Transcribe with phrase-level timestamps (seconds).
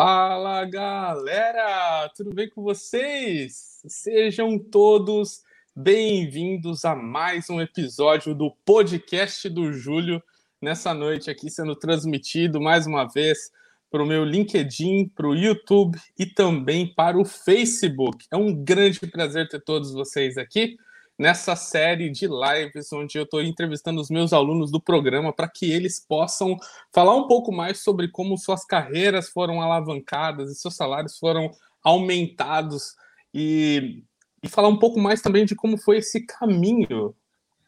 [0.00, 3.80] Fala galera, tudo bem com vocês?
[3.84, 5.42] Sejam todos
[5.74, 10.22] bem-vindos a mais um episódio do podcast do Júlio.
[10.62, 13.50] Nessa noite aqui sendo transmitido mais uma vez
[13.90, 18.24] para o meu LinkedIn, para o YouTube e também para o Facebook.
[18.30, 20.76] É um grande prazer ter todos vocês aqui
[21.18, 25.70] nessa série de lives onde eu estou entrevistando os meus alunos do programa para que
[25.70, 26.56] eles possam
[26.92, 31.50] falar um pouco mais sobre como suas carreiras foram alavancadas e seus salários foram
[31.82, 32.94] aumentados
[33.34, 34.04] e,
[34.42, 37.14] e falar um pouco mais também de como foi esse caminho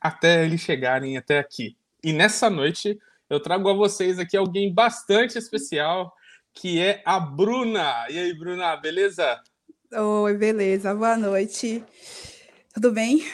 [0.00, 1.76] até eles chegarem até aqui.
[2.02, 6.12] E nessa noite eu trago a vocês aqui alguém bastante especial,
[6.52, 8.06] que é a Bruna.
[8.08, 9.40] E aí, Bruna, beleza?
[9.92, 10.94] Oi, beleza.
[10.94, 11.84] Boa noite.
[12.72, 13.24] Tudo bem?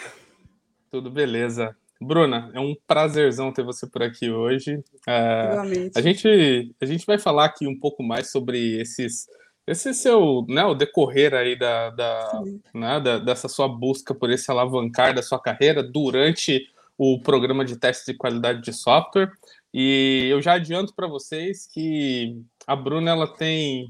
[0.90, 1.76] Tudo beleza.
[2.00, 4.82] Bruna, é um prazerzão ter você por aqui hoje.
[5.06, 9.26] É, a gente a gente vai falar aqui um pouco mais sobre esses
[9.66, 14.48] esse seu, né, o decorrer aí da, da, né, da, dessa sua busca por esse
[14.48, 19.32] alavancar da sua carreira durante o programa de teste de qualidade de software.
[19.74, 23.88] E eu já adianto para vocês que a Bruna ela tem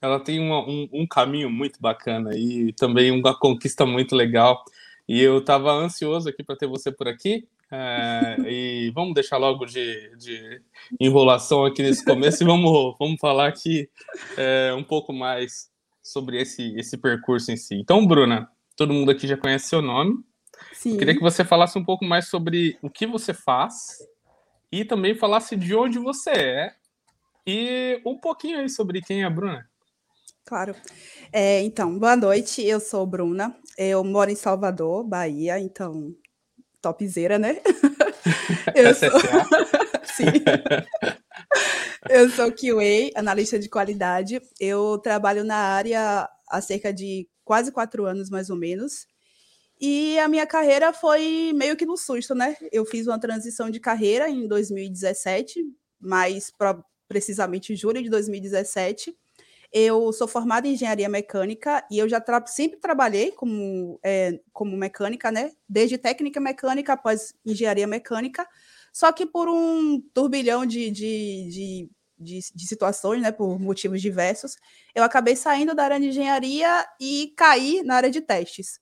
[0.00, 4.64] ela tem uma, um, um, caminho muito bacana e também uma conquista muito legal.
[5.08, 7.46] E eu estava ansioso aqui para ter você por aqui.
[7.70, 10.62] É, e vamos deixar logo de, de,
[11.00, 13.90] enrolação aqui nesse começo e vamos, vamos falar aqui
[14.36, 15.68] é, um pouco mais
[16.00, 17.74] sobre esse, esse percurso em si.
[17.74, 20.14] Então, Bruna, todo mundo aqui já conhece seu nome.
[20.72, 20.96] Sim.
[20.96, 23.98] Queria que você falasse um pouco mais sobre o que você faz
[24.70, 26.74] e também falasse de onde você é
[27.46, 29.68] e um pouquinho aí sobre quem é a Bruna.
[30.46, 30.76] Claro.
[31.32, 36.14] É, então, boa noite, eu sou Bruna, eu moro em Salvador, Bahia, então,
[36.80, 37.60] topzera, né?
[38.72, 39.10] eu sou...
[40.14, 40.26] Sim.
[42.08, 48.06] eu sou QA, analista de qualidade, eu trabalho na área há cerca de quase quatro
[48.06, 49.04] anos, mais ou menos,
[49.80, 52.56] e a minha carreira foi meio que no susto, né?
[52.70, 55.60] Eu fiz uma transição de carreira em 2017,
[55.98, 56.52] mais
[57.08, 59.12] precisamente em julho de 2017,
[59.78, 64.74] eu sou formada em engenharia mecânica e eu já tra sempre trabalhei como, é, como
[64.74, 65.52] mecânica, né?
[65.68, 68.48] Desde técnica mecânica após engenharia mecânica.
[68.90, 73.30] Só que por um turbilhão de, de, de, de, de situações, né?
[73.30, 74.56] Por motivos diversos,
[74.94, 78.80] eu acabei saindo da área de engenharia e caí na área de testes.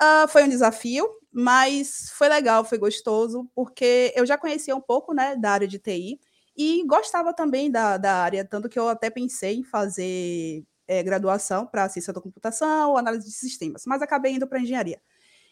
[0.00, 5.12] Uh, foi um desafio, mas foi legal, foi gostoso, porque eu já conhecia um pouco
[5.12, 6.18] né, da área de TI
[6.62, 11.66] e gostava também da, da área, tanto que eu até pensei em fazer é, graduação
[11.66, 15.00] para ciência da computação análise de sistemas, mas acabei indo para engenharia.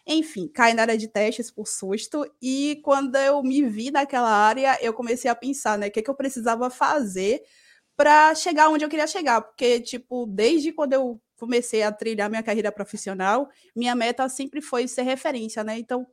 [0.07, 4.79] Enfim, caí na área de testes por susto, e quando eu me vi naquela área,
[4.83, 7.43] eu comecei a pensar, né, o que, que eu precisava fazer
[7.97, 12.43] para chegar onde eu queria chegar, porque, tipo, desde quando eu comecei a trilhar minha
[12.43, 15.79] carreira profissional, minha meta sempre foi ser referência, né?
[15.79, 16.07] Então,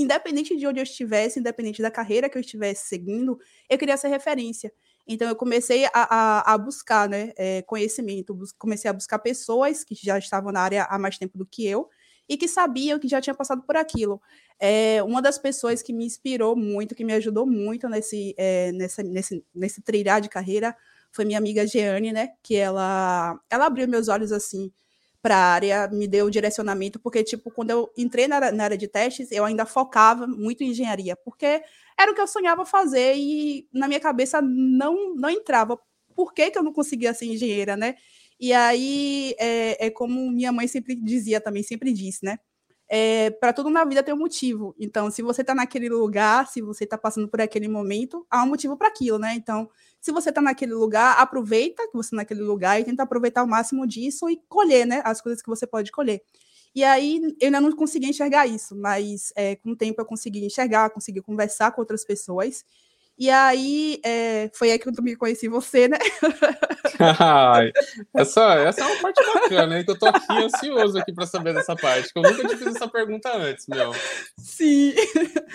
[0.00, 3.38] independente de onde eu estivesse, independente da carreira que eu estivesse seguindo,
[3.68, 4.72] eu queria ser referência.
[5.06, 9.94] Então, eu comecei a, a, a buscar né, é, conhecimento, comecei a buscar pessoas que
[9.94, 11.88] já estavam na área há mais tempo do que eu
[12.28, 14.20] e que sabiam que já tinha passado por aquilo.
[14.60, 19.02] É, uma das pessoas que me inspirou muito, que me ajudou muito nesse, é, nessa,
[19.02, 20.76] nesse, nesse trilhar de carreira
[21.10, 22.30] foi minha amiga Jeane, né?
[22.42, 24.70] Que ela, ela abriu meus olhos assim
[25.22, 28.86] para a área, me deu direcionamento, porque, tipo, quando eu entrei na, na, área de
[28.86, 31.62] testes, eu ainda focava muito em engenharia, porque
[31.98, 35.78] era o que eu sonhava fazer e na minha cabeça não, não entrava.
[36.14, 37.96] Por que, que eu não conseguia ser engenheira, né?
[38.40, 42.38] E aí, é, é como minha mãe sempre dizia também, sempre disse, né?
[42.90, 44.74] É, para tudo na vida tem um motivo.
[44.78, 48.46] Então, se você está naquele lugar, se você está passando por aquele momento, há um
[48.48, 49.34] motivo para aquilo, né?
[49.34, 49.68] Então,
[50.00, 53.48] se você está naquele lugar, aproveita que você está naquele lugar e tenta aproveitar o
[53.48, 55.02] máximo disso e colher, né?
[55.04, 56.22] As coisas que você pode colher.
[56.74, 60.44] E aí eu ainda não consegui enxergar isso, mas é, com o tempo eu consegui
[60.44, 62.64] enxergar, consegui conversar com outras pessoas.
[63.18, 65.98] E aí é, foi aí que eu também conheci você, né?
[67.18, 67.72] Ai,
[68.14, 69.84] essa, essa é uma parte bacana, hein?
[69.84, 72.76] Que eu tô aqui ansioso aqui para saber dessa parte, que eu nunca te fiz
[72.76, 73.92] essa pergunta antes, meu.
[74.38, 74.94] Sim.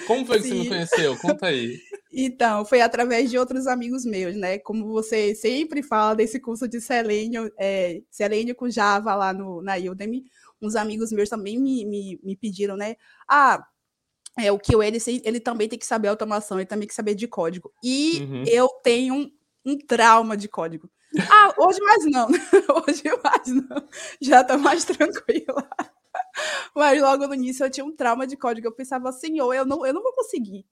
[0.07, 0.49] Como foi que Sim.
[0.49, 1.17] você me conheceu?
[1.17, 1.79] Conta aí.
[2.11, 4.59] Então, foi através de outros amigos meus, né?
[4.59, 9.77] Como você sempre fala desse curso de Selenium, é, Selenium com Java lá no, na
[9.77, 10.25] Udemy,
[10.61, 12.95] uns amigos meus também me, me, me pediram, né?
[13.27, 13.65] Ah,
[14.37, 17.15] é, o que ele, ele também tem que saber automação, ele também tem que saber
[17.15, 17.71] de código.
[17.83, 18.43] E uhum.
[18.47, 19.31] eu tenho um,
[19.65, 20.89] um trauma de código.
[21.29, 22.27] Ah, hoje mais não.
[22.87, 23.87] hoje mais não.
[24.19, 25.69] Já tô mais tranquila.
[26.75, 28.67] Mas logo no início eu tinha um trauma de código.
[28.67, 30.65] Eu pensava, senhor, eu não, eu não vou conseguir.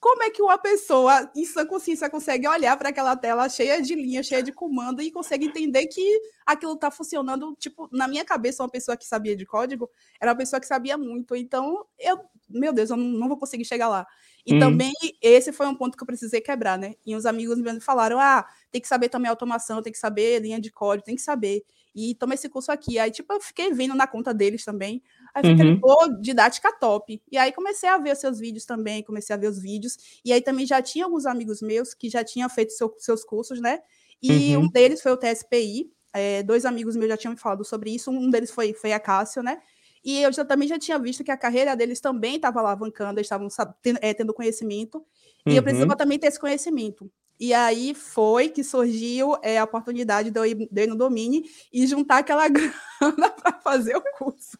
[0.00, 3.94] Como é que uma pessoa em sã consciência consegue olhar para aquela tela cheia de
[3.96, 7.56] linha, cheia de comando e consegue entender que aquilo está funcionando?
[7.58, 9.90] Tipo, na minha cabeça, uma pessoa que sabia de código
[10.20, 11.34] era uma pessoa que sabia muito.
[11.34, 14.06] Então, eu, meu Deus, eu não, vou conseguir chegar lá.
[14.46, 14.60] E uhum.
[14.60, 16.94] também esse foi um ponto que eu precisei quebrar, né?
[17.04, 20.60] E os amigos me falaram: ah, tem que saber também automação, tem que saber linha
[20.60, 21.64] de código, tem que saber.
[21.94, 22.98] E toma esse curso aqui.
[22.98, 25.02] Aí, tipo, eu fiquei vendo na conta deles também.
[25.38, 25.80] Aí eu uhum.
[25.80, 27.20] pô, didática top.
[27.30, 29.96] E aí comecei a ver os seus vídeos também, comecei a ver os vídeos.
[30.24, 33.60] E aí também já tinha alguns amigos meus que já tinham feito seu, seus cursos,
[33.60, 33.80] né?
[34.22, 34.64] E uhum.
[34.64, 35.90] um deles foi o TSPI.
[36.12, 38.10] É, dois amigos meus já tinham me falado sobre isso.
[38.10, 39.60] Um deles foi, foi a Cássio, né?
[40.04, 43.26] E eu já, também já tinha visto que a carreira deles também estava alavancando, eles
[43.26, 43.48] estavam
[43.82, 45.04] tendo, é, tendo conhecimento.
[45.46, 45.96] E eu precisava uhum.
[45.96, 47.10] também ter esse conhecimento.
[47.40, 50.96] E aí foi que surgiu é, a oportunidade de eu, ir, de eu ir no
[50.96, 54.58] Domine e juntar aquela grana para fazer o curso.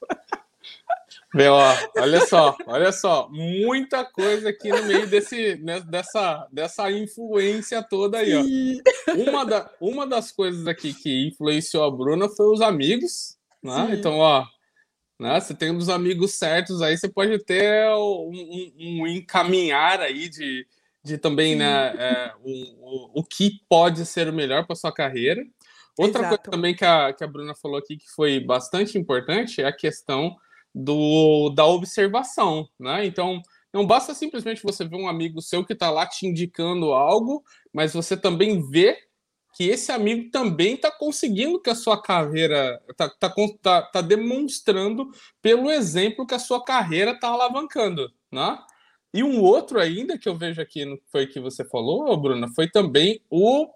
[1.35, 6.91] Meu, ó, olha só, olha só, muita coisa aqui no meio desse, né, dessa, dessa
[6.91, 8.43] influência toda aí, ó.
[9.15, 13.87] Uma, da, uma das coisas aqui que influenciou a Bruna foi os amigos, né?
[13.87, 13.93] Sim.
[13.93, 14.47] Então, ó,
[15.21, 20.31] né, você tem os amigos certos aí, você pode ter um, um, um encaminhar aí
[20.31, 20.67] de,
[21.05, 25.45] de também, né, é, o, o, o que pode ser o melhor para sua carreira.
[25.99, 26.37] Outra Exato.
[26.37, 29.73] coisa também que a, que a Bruna falou aqui que foi bastante importante é a
[29.73, 30.37] questão
[30.79, 33.05] do, da observação, né?
[33.05, 33.43] Então,
[33.73, 37.43] não basta simplesmente você ver um amigo seu que está lá te indicando algo,
[37.73, 38.97] mas você também vê
[39.55, 45.11] que esse amigo também está conseguindo que a sua carreira está tá, tá, tá, demonstrando
[45.43, 48.57] pelo exemplo que a sua carreira está alavancando, né?
[49.13, 52.71] E um outro ainda que eu vejo aqui, não foi que você falou, Bruna, foi
[52.71, 53.69] também o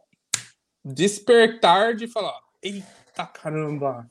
[0.85, 4.09] despertar de falar: eita caramba,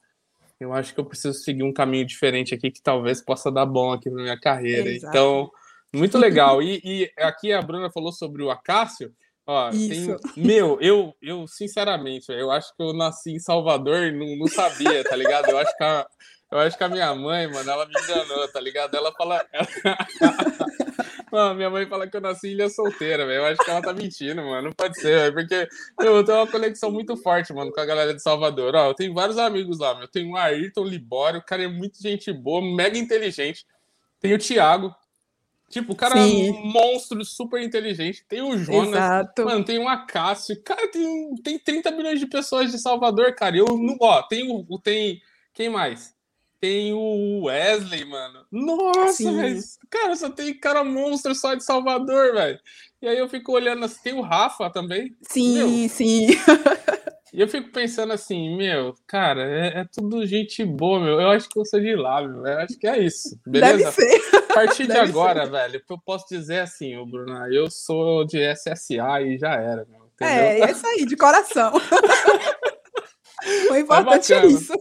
[0.62, 3.92] eu acho que eu preciso seguir um caminho diferente aqui que talvez possa dar bom
[3.92, 4.92] aqui na minha carreira.
[4.92, 5.10] Exato.
[5.10, 5.52] Então,
[5.92, 6.62] muito legal.
[6.62, 9.12] E, e, aqui a Bruna falou sobre o Acácio.
[9.48, 14.36] Ó, tem, meu, eu, eu sinceramente, eu acho que eu nasci em Salvador e não,
[14.38, 15.50] não sabia, tá ligado?
[15.50, 16.08] Eu acho que a,
[16.52, 18.96] eu acho que a minha mãe, mano, ela me enganou, tá ligado?
[18.96, 19.44] Ela fala.
[21.31, 23.39] Mano, minha mãe fala que eu nasci em ilha solteira, velho.
[23.39, 24.63] Eu acho que ela tá mentindo, mano.
[24.63, 25.68] Não pode ser, véio, porque
[26.00, 28.75] eu tenho uma conexão muito forte, mano, com a galera de Salvador.
[28.75, 30.04] Ó, eu tenho vários amigos lá, meu.
[30.04, 33.66] Eu tenho o Ayrton Libório, o cara é muito gente boa, mega inteligente.
[34.19, 34.94] Tem o Thiago.
[35.69, 36.50] Tipo, o cara Sim.
[36.50, 38.25] é um monstro super inteligente.
[38.28, 38.89] Tem o Jonas.
[38.89, 39.45] Exato.
[39.45, 40.62] Mano, tem o Acácio.
[40.62, 43.56] Cara, tem, tem 30 milhões de pessoas de Salvador, cara.
[43.56, 43.95] Eu não.
[44.01, 44.78] Ó, tem o.
[44.80, 45.22] Tem.
[45.54, 46.13] Quem mais?
[46.62, 48.41] tem o Wesley, mano.
[48.51, 49.24] Nossa,
[49.89, 52.59] cara, só tem cara monstro só de Salvador, velho.
[53.01, 55.15] E aí eu fico olhando assim, tem o Rafa também.
[55.21, 55.89] Sim, meu.
[55.89, 56.27] sim.
[57.33, 61.21] E eu fico pensando assim, meu, cara, é, é, tudo gente boa, meu.
[61.21, 62.45] Eu acho que eu sou de lá, meu.
[62.45, 63.39] Eu acho que é isso.
[63.48, 63.77] Beleza?
[63.77, 64.21] Deve ser.
[64.50, 65.51] A partir de agora, ser.
[65.51, 70.01] velho, eu posso dizer assim, ô Bruna, eu sou de SSA e já era, meu.
[70.13, 70.27] Entendeu?
[70.27, 71.71] É, é isso aí, de coração.
[73.71, 74.74] o importante é, é isso.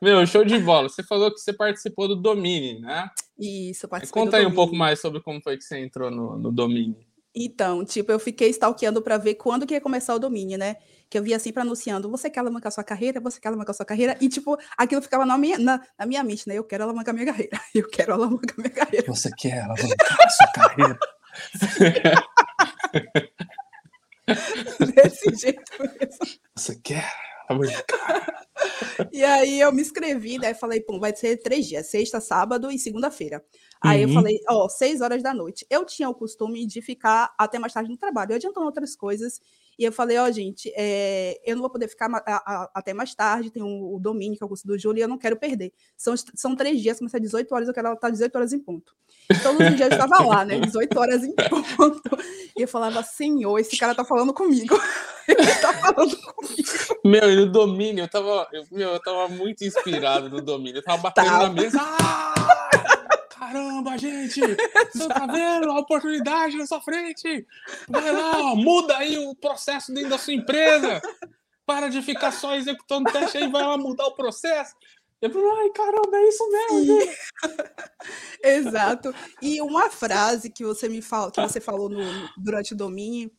[0.00, 0.88] Meu, show de bola.
[0.88, 3.10] Você falou que você participou do Domini, né?
[3.38, 6.50] Isso, participei Conta aí um pouco mais sobre como foi que você entrou no, no
[6.50, 7.06] Domini.
[7.34, 10.76] Então, tipo, eu fiquei stalkeando para ver quando que ia começar o Domini, né?
[11.08, 13.20] Que eu via sempre anunciando, você quer alavancar sua carreira?
[13.20, 14.16] Você quer alavancar sua carreira?
[14.20, 16.54] E, tipo, aquilo ficava na minha, na, na minha mente, né?
[16.56, 17.60] Eu quero alavancar minha carreira.
[17.74, 19.06] Eu quero alavancar minha carreira.
[19.06, 20.98] Você quer alavancar sua carreira?
[24.94, 26.40] Desse jeito mesmo.
[26.56, 27.29] Você quer
[29.12, 32.78] e aí eu me inscrevi, daí falei, pô, vai ser três dias, sexta, sábado e
[32.78, 33.44] segunda-feira.
[33.80, 34.10] Aí uhum.
[34.10, 35.66] eu falei, ó, seis horas da noite.
[35.70, 39.40] Eu tinha o costume de ficar até mais tarde no trabalho, eu adiantando outras coisas.
[39.78, 42.92] E eu falei, ó, oh, gente, é, eu não vou poder ficar a, a, até
[42.92, 45.18] mais tarde, tem o, o domínio, que é o curso do Júlio, e eu não
[45.18, 45.72] quero perder.
[45.96, 48.94] São, são três dias, começa às 18 horas, eu quero estar 18 horas em ponto.
[49.42, 50.58] Todos os dias eu estava lá, né?
[50.60, 52.18] 18 horas em ponto.
[52.56, 54.78] E eu falava, senhor, esse cara tá falando comigo.
[55.28, 57.00] Ele tá falando comigo.
[57.04, 60.78] Meu, e no domínio, eu tava, eu, meu, eu tava muito inspirado no domínio.
[60.78, 61.38] Eu tava batendo tá.
[61.38, 61.78] na mesa.
[61.80, 62.70] Ah!
[63.40, 64.38] Caramba, gente!
[64.92, 67.46] Você tá vendo a oportunidade na sua frente?
[67.88, 71.00] Vai lá, muda aí o processo dentro da sua empresa.
[71.64, 74.76] Para de ficar só executando teste aí, vai lá mudar o processo.
[75.22, 76.98] Eu falei, ai, caramba, é isso mesmo.
[78.44, 79.14] Exato.
[79.40, 82.02] E uma frase que você me fala, que você falou no,
[82.36, 83.30] durante o domínio,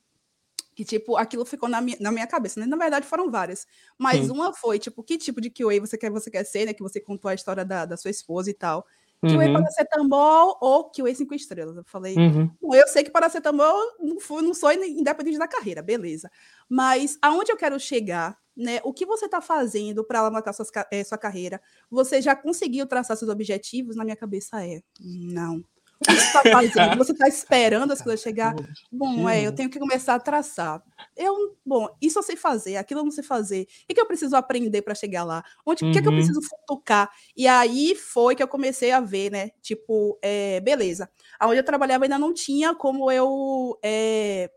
[0.76, 2.66] que tipo, aquilo ficou na minha, na minha cabeça, né?
[2.66, 3.68] Na verdade, foram várias.
[4.00, 4.32] Mas Sim.
[4.32, 6.74] uma foi, tipo, que tipo de QA você quer, você quer ser, né?
[6.74, 8.84] Que você contou a história da, da sua esposa e tal.
[9.24, 9.38] Uhum.
[9.38, 11.78] QA paracetamol ou QA cinco estrelas.
[11.78, 12.50] Eu falei, uhum.
[12.74, 16.30] eu sei que paracetamol não, fui, não sou independente da carreira, beleza.
[16.68, 18.80] Mas aonde eu quero chegar, né?
[18.84, 21.62] O que você está fazendo para alavancar suas, é, sua carreira?
[21.90, 23.96] Você já conseguiu traçar seus objetivos?
[23.96, 25.64] Na minha cabeça é não.
[26.06, 26.98] Que você está fazendo?
[26.98, 28.56] Você está esperando as coisas chegar?
[28.92, 30.84] Bom, é, eu tenho que começar a traçar.
[31.16, 33.68] Eu, bom, isso eu sei fazer, aquilo eu não sei fazer.
[33.90, 35.44] O que, eu preciso aprender para chegar lá?
[35.66, 35.92] Onde, uhum.
[35.92, 36.18] O que, que eu uhum.
[36.18, 37.10] preciso futucar?
[37.36, 39.52] E aí foi que eu comecei a ver, né?
[39.62, 41.10] Tipo, é, beleza.
[41.42, 44.50] Onde eu trabalhava ainda não tinha como eu é,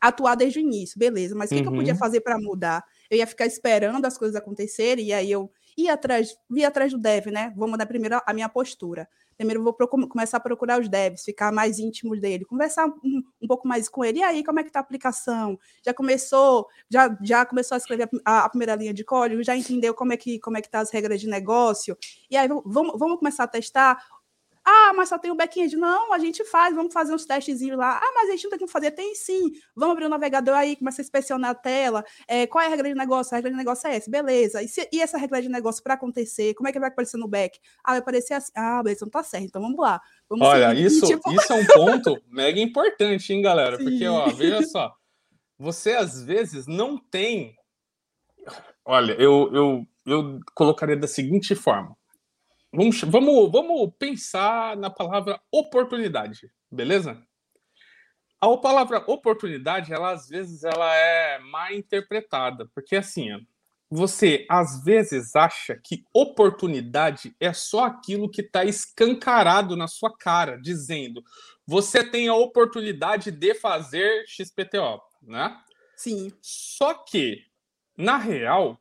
[0.00, 1.34] atuar desde o início, beleza.
[1.34, 1.62] Mas o que, uhum.
[1.62, 1.98] que eu podia uhum.
[1.98, 2.84] fazer para mudar?
[3.08, 6.98] Eu ia ficar esperando as coisas acontecerem, e aí eu ia atrás, via atrás do
[6.98, 7.52] dev, né?
[7.56, 9.08] Vou mudar primeiro a minha postura.
[9.36, 13.66] Primeiro vou começar a procurar os devs, ficar mais íntimos dele, conversar um, um, pouco
[13.66, 14.18] mais com ele.
[14.18, 15.58] E aí, como é que tá a aplicação?
[15.84, 19.94] Já começou, já, já começou a escrever a, a primeira linha de código, já entendeu
[19.94, 21.96] como é que como é que tá as regras de negócio?
[22.30, 24.02] E aí vamos, vamos começar a testar
[24.64, 25.76] ah, mas só tem o back-end.
[25.76, 27.98] Não, a gente faz, vamos fazer uns testezinhos lá.
[27.98, 28.92] Ah, mas a gente não tem que fazer.
[28.92, 29.50] Tem sim.
[29.74, 32.04] Vamos abrir o navegador aí, começa a inspecionar a tela.
[32.28, 33.34] É, qual é a regra de negócio?
[33.34, 34.62] A regra de negócio é essa, beleza.
[34.62, 37.26] E, se, e essa regra de negócio para acontecer, como é que vai aparecer no
[37.26, 37.58] back?
[37.82, 38.52] Ah, vai aparecer assim.
[38.54, 39.46] Ah, beleza, não tá certo.
[39.46, 40.00] Então vamos lá.
[40.28, 40.86] Vamos Olha, seguir.
[40.86, 41.32] isso, tipo...
[41.32, 43.76] isso é um ponto mega importante, hein, galera?
[43.78, 43.84] Sim.
[43.84, 44.94] Porque, ó, veja só.
[45.58, 47.56] Você às vezes não tem.
[48.84, 51.96] Olha, eu, eu, eu colocaria da seguinte forma
[52.74, 57.22] Vamos, vamos, vamos pensar na palavra oportunidade, beleza?
[58.40, 63.28] A palavra oportunidade, ela às vezes ela é mal interpretada, porque assim,
[63.90, 70.56] você às vezes acha que oportunidade é só aquilo que está escancarado na sua cara,
[70.56, 71.22] dizendo
[71.66, 75.56] você tem a oportunidade de fazer XPTO, né?
[75.94, 76.32] Sim.
[76.40, 77.44] Só que,
[77.96, 78.80] na real,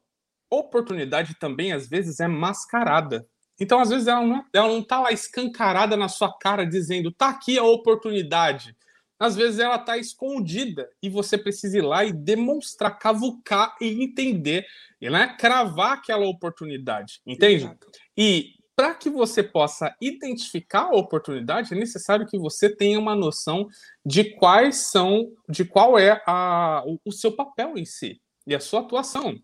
[0.49, 3.27] oportunidade também às vezes é mascarada.
[3.61, 7.29] Então, às vezes, ela não, ela não tá lá escancarada na sua cara dizendo, tá
[7.29, 8.75] aqui a oportunidade.
[9.19, 14.65] Às vezes ela tá escondida e você precisa ir lá e demonstrar, cavucar e entender,
[14.99, 15.37] né?
[15.39, 17.65] cravar aquela oportunidade, entende?
[17.65, 17.87] Exato.
[18.17, 23.67] E para que você possa identificar a oportunidade, é necessário que você tenha uma noção
[24.03, 28.59] de quais são, de qual é a, o, o seu papel em si e a
[28.59, 29.39] sua atuação.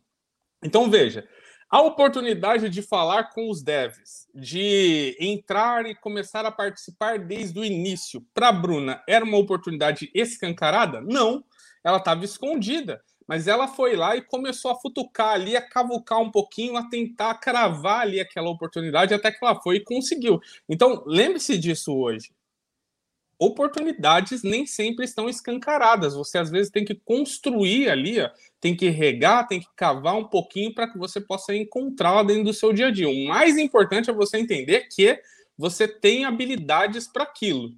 [0.63, 1.29] Então, veja,
[1.69, 7.65] a oportunidade de falar com os devs, de entrar e começar a participar desde o
[7.65, 11.01] início, para a Bruna, era uma oportunidade escancarada?
[11.01, 11.43] Não,
[11.83, 13.01] ela estava escondida.
[13.27, 17.33] Mas ela foi lá e começou a futucar ali, a cavucar um pouquinho, a tentar
[17.33, 20.39] cravar ali aquela oportunidade, até que ela foi e conseguiu.
[20.69, 22.31] Então, lembre-se disso hoje
[23.39, 26.13] oportunidades nem sempre estão escancaradas.
[26.15, 28.29] Você às vezes tem que construir ali, ó,
[28.59, 32.53] tem que regar, tem que cavar um pouquinho para que você possa encontrá-la dentro do
[32.53, 33.09] seu dia a dia.
[33.09, 35.19] O mais importante é você entender que
[35.57, 37.73] você tem habilidades para aquilo,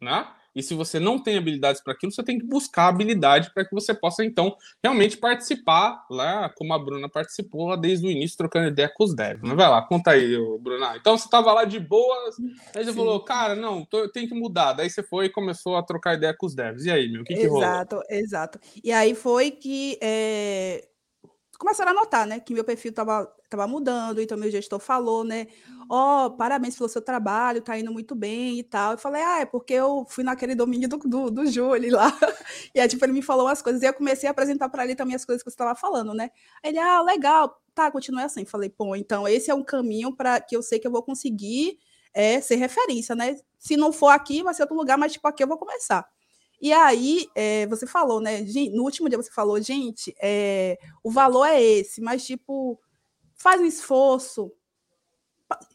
[0.00, 0.26] né?
[0.54, 3.74] E se você não tem habilidades para aquilo, você tem que buscar habilidade para que
[3.74, 8.68] você possa, então, realmente participar lá, como a Bruna participou lá desde o início, trocando
[8.68, 9.40] ideia com os devs.
[9.42, 10.96] Mas vai lá, conta aí, Bruna.
[10.96, 12.36] Então você estava lá de boas,
[12.74, 12.96] aí você Sim.
[12.96, 14.74] falou, cara, não, tô, tem que mudar.
[14.74, 16.84] Daí você foi e começou a trocar ideia com os devs.
[16.84, 17.62] E aí, meu, o que, que rolou?
[17.62, 18.60] Exato, exato.
[18.84, 20.86] E aí foi que é...
[21.58, 25.46] começaram a notar, né, que meu perfil estava tava mudando, então meu gestor falou, né,
[25.88, 28.92] ó, oh, parabéns pelo seu trabalho, tá indo muito bem e tal.
[28.92, 32.10] Eu falei, ah, é porque eu fui naquele domingo do, do, do Júlio lá.
[32.74, 34.94] E aí, tipo, ele me falou as coisas e eu comecei a apresentar para ele
[34.94, 36.30] também as coisas que você estava falando, né?
[36.64, 38.44] Ele, ah, legal, tá, continue assim.
[38.44, 41.78] Falei, pô, então esse é um caminho para que eu sei que eu vou conseguir
[42.14, 43.36] é, ser referência, né?
[43.58, 46.06] Se não for aqui, vai ser outro lugar, mas tipo, aqui eu vou começar.
[46.60, 48.40] E aí, é, você falou, né?
[48.72, 52.80] No último dia você falou, gente, é, o valor é esse, mas tipo,
[53.42, 54.52] faz um esforço,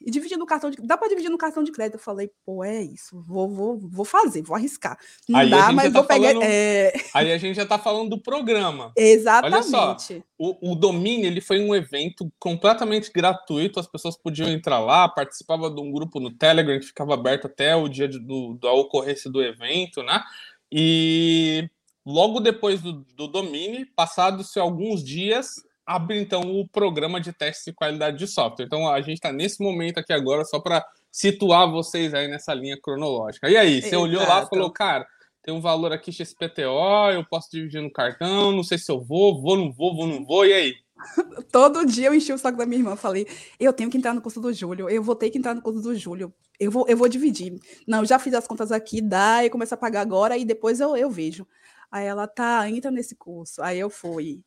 [0.01, 1.95] dividir no cartão de dá para dividir no cartão de crédito.
[1.95, 4.97] Eu falei, pô, é isso, vou, vou, vou fazer, vou arriscar.
[5.27, 6.45] Não aí dá, mas tá vou falando, pegar.
[6.45, 6.93] É...
[7.13, 8.93] Aí a gente já está falando do programa.
[8.95, 9.53] Exatamente.
[9.53, 9.97] Olha só,
[10.37, 15.69] o, o domínio ele foi um evento completamente gratuito, as pessoas podiam entrar lá, participava
[15.69, 19.29] de um grupo no Telegram que ficava aberto até o dia de, do, da ocorrência
[19.29, 20.23] do evento, né?
[20.71, 21.69] E
[22.05, 25.55] logo depois do, do domínio, passados alguns dias,
[25.87, 28.65] abre então o programa de teste de qualidade de software.
[28.65, 32.77] Então a gente está nesse momento aqui agora só para situar vocês aí nessa linha
[32.79, 33.49] cronológica.
[33.49, 34.03] E aí, você Exato.
[34.03, 35.07] olhou lá e falou, cara,
[35.41, 39.41] tem um valor aqui XPTO, eu posso dividir no cartão, não sei se eu vou,
[39.41, 40.75] vou, não vou, vou, não vou, e aí?
[41.51, 43.25] Todo dia eu enchi o saco da minha irmã, falei,
[43.57, 45.79] eu tenho que entrar no curso do Júlio, eu vou ter que entrar no curso
[45.79, 47.57] do Júlio, eu vou, eu vou dividir.
[47.87, 50.97] Não, já fiz as contas aqui, dá, e começo a pagar agora e depois eu,
[50.97, 51.47] eu vejo.
[51.89, 53.61] Aí ela, tá, entra nesse curso.
[53.61, 54.41] Aí eu fui.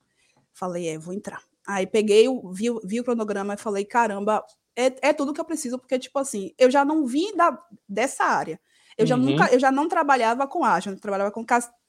[0.52, 1.42] Falei, é, vou entrar.
[1.66, 4.44] Aí peguei, vi, vi o cronograma e falei, caramba,
[4.76, 8.24] é, é tudo que eu preciso, porque, tipo assim, eu já não vim da, dessa
[8.24, 8.60] área.
[8.96, 9.22] Eu já, uhum.
[9.22, 11.44] nunca, eu já não trabalhava com ágil, eu trabalhava com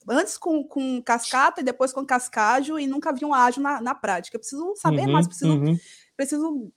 [0.08, 3.94] antes com, com cascata e depois com cascágio e nunca vi um ágil na, na
[3.94, 4.38] prática.
[4.38, 5.78] Eu preciso saber uhum, mais, preciso, uhum.
[6.16, 6.72] preciso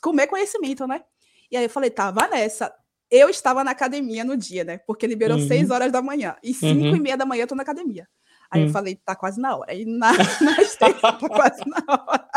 [0.00, 1.02] comer conhecimento, né?
[1.50, 2.72] E aí eu falei, tá, Vanessa,
[3.10, 4.78] eu estava na academia no dia, né?
[4.78, 5.46] Porque liberou uhum.
[5.46, 6.36] 6 horas da manhã.
[6.42, 6.96] E 5 uhum.
[6.96, 8.08] e meia da manhã eu tô na academia.
[8.52, 8.66] Aí uhum.
[8.66, 8.72] eu hum.
[8.72, 9.72] falei, tá quase na hora.
[9.72, 12.28] Aí na, na esteira, tá quase na hora.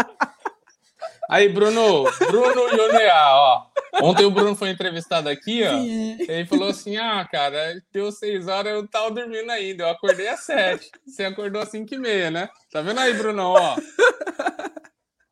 [1.30, 3.66] Aí, Bruno, Bruno Ionea, ó.
[4.02, 5.72] Ontem o Bruno foi entrevistado aqui, ó.
[5.72, 6.18] Sim.
[6.20, 9.84] Ele falou assim: ah, cara, deu seis horas, eu tava dormindo ainda.
[9.84, 10.90] Eu acordei às sete.
[11.06, 12.50] Você acordou às cinco e meia, né?
[12.72, 13.44] Tá vendo aí, Bruno?
[13.44, 13.76] Ó.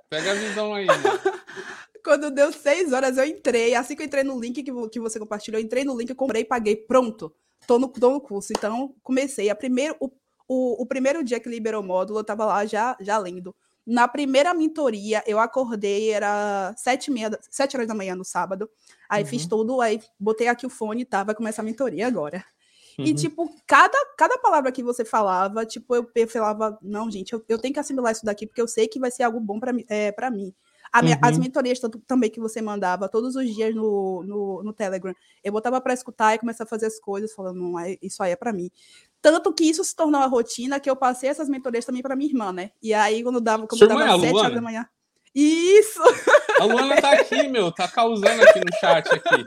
[0.09, 0.87] Pega a visão aí.
[0.87, 0.93] Né?
[2.03, 3.75] Quando deu seis horas, eu entrei.
[3.75, 6.15] Assim que eu entrei no link que, que você compartilhou, eu entrei no link, eu
[6.15, 7.33] comprei, paguei, pronto.
[7.67, 8.51] Tô no, tô no curso.
[8.51, 9.49] Então, comecei.
[9.49, 10.09] A primeiro, o,
[10.47, 14.07] o, o primeiro dia que liberou o módulo, eu tava lá já, já lendo na
[14.07, 18.69] primeira mentoria, eu acordei, era sete, meia, sete horas da manhã no sábado.
[19.09, 19.29] Aí uhum.
[19.29, 21.23] fiz tudo, aí botei aqui o fone, tá?
[21.23, 22.43] Vai começar a mentoria agora.
[22.97, 23.05] Uhum.
[23.05, 27.43] E, tipo, cada, cada palavra que você falava, tipo, eu, eu falava, não, gente, eu,
[27.49, 29.73] eu tenho que assimilar isso daqui, porque eu sei que vai ser algo bom para
[29.89, 30.53] é, pra mim.
[31.01, 31.21] Minha, uhum.
[31.23, 35.81] As mentorias também que você mandava todos os dias no, no, no Telegram, eu botava
[35.81, 38.69] para escutar e começar a fazer as coisas, falando, não, isso aí é para mim.
[39.21, 42.29] Tanto que isso se tornou a rotina que eu passei essas mentorias também para minha
[42.29, 42.71] irmã, né?
[42.81, 44.87] E aí, quando dava, quando dava é sete horas da manhã.
[45.33, 45.99] Isso!
[46.59, 49.43] A Luana tá aqui, meu, tá causando aqui no chat aqui.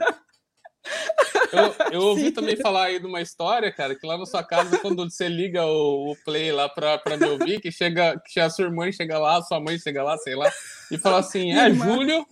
[1.51, 4.77] Eu, eu ouvi também falar aí de uma história, cara, que lá na sua casa,
[4.79, 8.49] quando você liga o, o play lá pra, pra me ouvir, que chega, que a
[8.49, 10.51] sua irmã chega lá, sua mãe chega lá, sei lá,
[10.91, 12.25] e fala assim: é Júlio.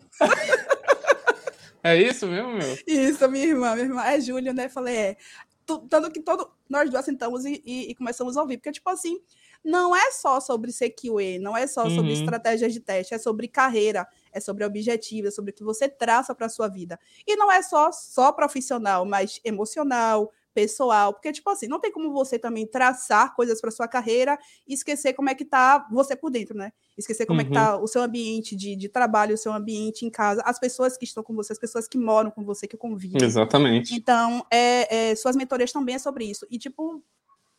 [1.83, 2.77] É isso mesmo, meu?
[2.88, 4.67] Isso, minha irmã, minha irmã é Júlio, né?
[4.67, 5.17] Falei, é.
[5.65, 9.19] Tanto que todo, nós duas sentamos e, e, e começamos a ouvir, porque, tipo assim,
[9.63, 12.19] não é só sobre CQE, não é só sobre uhum.
[12.19, 16.36] estratégias de teste, é sobre carreira, é sobre objetivos, é sobre o que você traça
[16.36, 17.00] para a sua vida.
[17.25, 22.12] E não é só, só profissional, mas emocional, pessoal, porque, tipo assim, não tem como
[22.12, 26.30] você também traçar coisas para sua carreira e esquecer como é que tá você por
[26.30, 26.72] dentro, né?
[26.98, 27.46] Esquecer como uhum.
[27.46, 27.84] é que tá uhum.
[27.84, 31.22] o seu ambiente de, de trabalho, o seu ambiente em casa, as pessoas que estão
[31.22, 33.22] com você, as pessoas que moram com você, que convivem.
[33.22, 33.94] Exatamente.
[33.94, 36.46] Então, é, é, suas mentorias também é sobre isso.
[36.50, 37.04] E, tipo,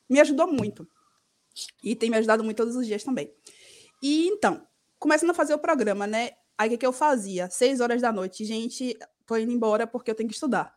[0.09, 0.89] me ajudou muito.
[1.83, 3.31] E tem me ajudado muito todos os dias também.
[4.03, 4.67] E então,
[4.99, 6.31] começando a fazer o programa, né?
[6.59, 7.49] Aí o que, que eu fazia?
[7.51, 10.75] Seis horas da noite, gente, tô indo embora porque eu tenho que estudar.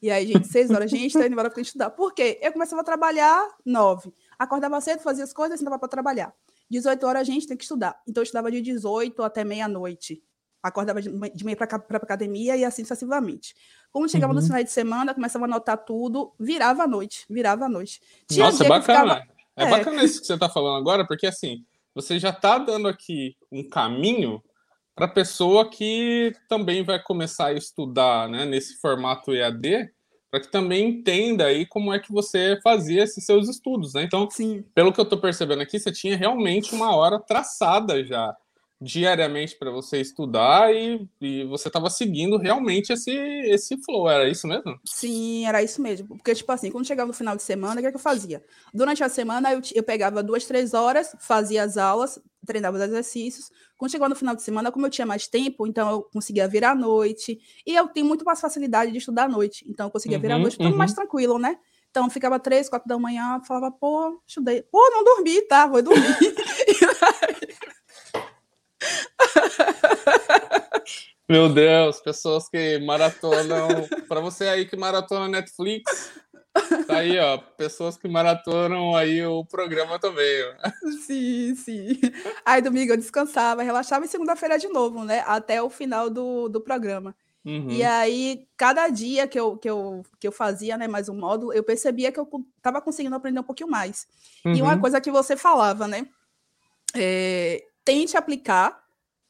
[0.00, 1.90] E aí, gente, seis horas, gente, tô indo embora porque eu tenho que estudar.
[1.90, 2.38] Por quê?
[2.42, 4.12] Eu começava a trabalhar nove.
[4.38, 6.34] Acordava cedo, fazia as coisas, sentava para trabalhar.
[6.68, 8.00] 18 horas, gente tem que estudar.
[8.06, 10.22] Então, eu estudava de 18 até meia-noite.
[10.62, 13.54] Acordava de meia para a academia e assim sucessivamente.
[13.90, 14.40] Quando chegava uhum.
[14.40, 18.00] no final de semana, começava a anotar tudo, virava a noite, virava a noite.
[18.28, 19.16] Tinha Nossa, bacana.
[19.16, 19.32] Ficava...
[19.56, 21.64] É, é bacana isso que você está falando agora, porque assim,
[21.94, 24.42] você já está dando aqui um caminho
[24.94, 29.90] para a pessoa que também vai começar a estudar né, nesse formato EAD,
[30.30, 33.94] para que também entenda aí como é que você fazia esses seus estudos.
[33.94, 34.04] Né?
[34.04, 34.64] Então, Sim.
[34.74, 38.34] pelo que eu estou percebendo aqui, você tinha realmente uma hora traçada já
[38.82, 44.48] diariamente para você estudar e, e você estava seguindo realmente esse, esse flow, era isso
[44.48, 44.78] mesmo?
[44.84, 46.08] Sim, era isso mesmo.
[46.08, 48.44] Porque, tipo assim, quando chegava no final de semana, o que, é que eu fazia?
[48.74, 53.50] Durante a semana, eu, eu pegava duas, três horas, fazia as aulas, treinava os exercícios.
[53.76, 56.64] Quando chegava no final de semana, como eu tinha mais tempo, então eu conseguia vir
[56.64, 57.38] à noite.
[57.64, 59.64] E eu tenho muito mais facilidade de estudar à noite.
[59.68, 60.76] Então eu conseguia vir à uhum, noite, tudo uhum.
[60.76, 61.56] mais tranquilo, né?
[61.90, 64.62] Então ficava três, quatro da manhã, falava, pô, estudei.
[64.62, 65.66] Pô, não dormi, tá?
[65.66, 66.02] Vou dormir.
[71.32, 73.88] Meu Deus, pessoas que maratonam.
[74.06, 76.12] Para você aí que maratona Netflix,
[76.86, 77.38] tá aí, ó.
[77.38, 80.70] Pessoas que maratonam aí o programa também, ó.
[81.06, 81.98] Sim, sim.
[82.44, 85.24] Aí domingo eu descansava, relaxava e segunda-feira de novo, né?
[85.26, 87.16] Até o final do, do programa.
[87.46, 87.70] Uhum.
[87.70, 91.54] E aí, cada dia que eu, que, eu, que eu fazia né, mais um módulo,
[91.54, 94.06] eu percebia que eu estava conseguindo aprender um pouquinho mais.
[94.44, 94.52] Uhum.
[94.52, 94.80] E uma uhum.
[94.82, 96.06] coisa que você falava, né?
[96.94, 98.82] É, tente aplicar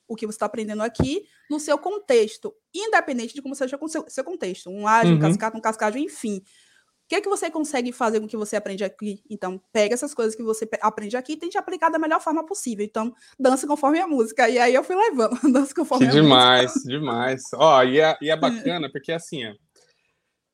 [0.09, 4.07] o que você está aprendendo aqui no seu contexto, independente de como seja o seu,
[4.09, 5.19] seu contexto, um ágil, uhum.
[5.19, 6.38] um cascata, um cascalho, enfim.
[6.38, 9.23] O que é que você consegue fazer com o que você aprende aqui?
[9.29, 12.83] Então, pega essas coisas que você aprende aqui e tente aplicar da melhor forma possível.
[12.83, 14.49] Então, dança conforme a música.
[14.49, 16.88] E aí eu fui levando, dança conforme que a demais, música.
[16.88, 17.43] Demais, demais.
[17.55, 19.55] Ó, e é, e é bacana, porque assim, é,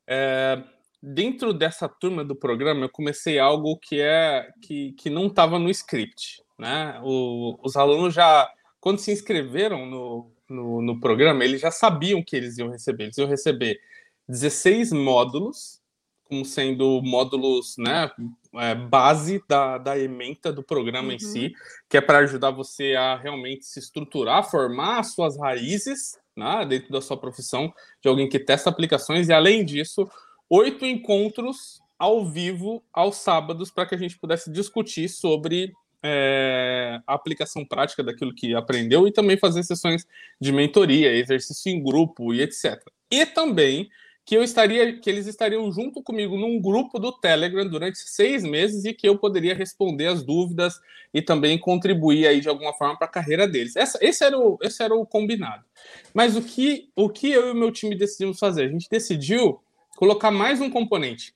[0.09, 0.65] é,
[1.01, 5.71] dentro dessa turma do programa, eu comecei algo que é que, que não estava no
[5.71, 7.01] script, né?
[7.05, 12.37] O, os alunos já quando se inscreveram no, no, no, programa, eles já sabiam que
[12.37, 13.05] eles iam receber.
[13.05, 13.81] Eles iam receber
[14.29, 15.81] 16 módulos,
[16.25, 18.11] como sendo módulos né,
[18.55, 21.15] é, base da, da ementa do programa uhum.
[21.15, 21.53] em si,
[21.89, 26.93] que é para ajudar você a realmente se estruturar, formar as suas raízes né, dentro
[26.93, 30.09] da sua profissão, de alguém que testa aplicações, e além disso,
[30.49, 37.15] oito encontros ao vivo aos sábados para que a gente pudesse discutir sobre é, a
[37.15, 40.07] aplicação prática daquilo que aprendeu e também fazer sessões
[40.41, 42.81] de mentoria, exercício em grupo e etc.
[43.11, 43.89] E também
[44.29, 48.85] que eu estaria, que eles estariam junto comigo num grupo do Telegram durante seis meses
[48.85, 50.79] e que eu poderia responder as dúvidas
[51.15, 53.75] e também contribuir aí de alguma forma para a carreira deles.
[53.75, 55.65] Essa, esse, era o, esse era o combinado.
[56.13, 58.67] Mas o que, o que eu e o meu time decidimos fazer?
[58.67, 59.63] A gente decidiu
[59.97, 61.35] colocar mais um componente.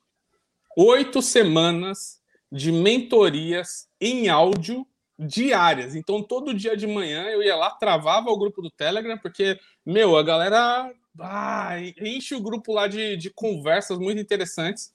[0.76, 2.21] Oito semanas
[2.52, 4.86] de mentorias em áudio
[5.18, 5.94] diárias.
[5.94, 10.18] Então, todo dia de manhã eu ia lá, travava o grupo do Telegram, porque, meu,
[10.18, 14.94] a galera ah, enche o grupo lá de, de conversas muito interessantes.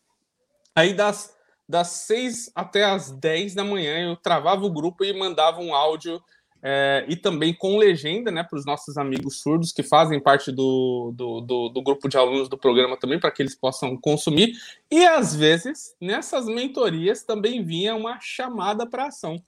[0.75, 1.35] Aí, das,
[1.67, 6.21] das 6 até as 10 da manhã, eu travava o grupo e mandava um áudio
[6.61, 11.13] é, e também com legenda, né, para os nossos amigos surdos que fazem parte do,
[11.15, 14.53] do, do, do grupo de alunos do programa também, para que eles possam consumir.
[14.89, 19.41] E às vezes, nessas mentorias também vinha uma chamada para ação.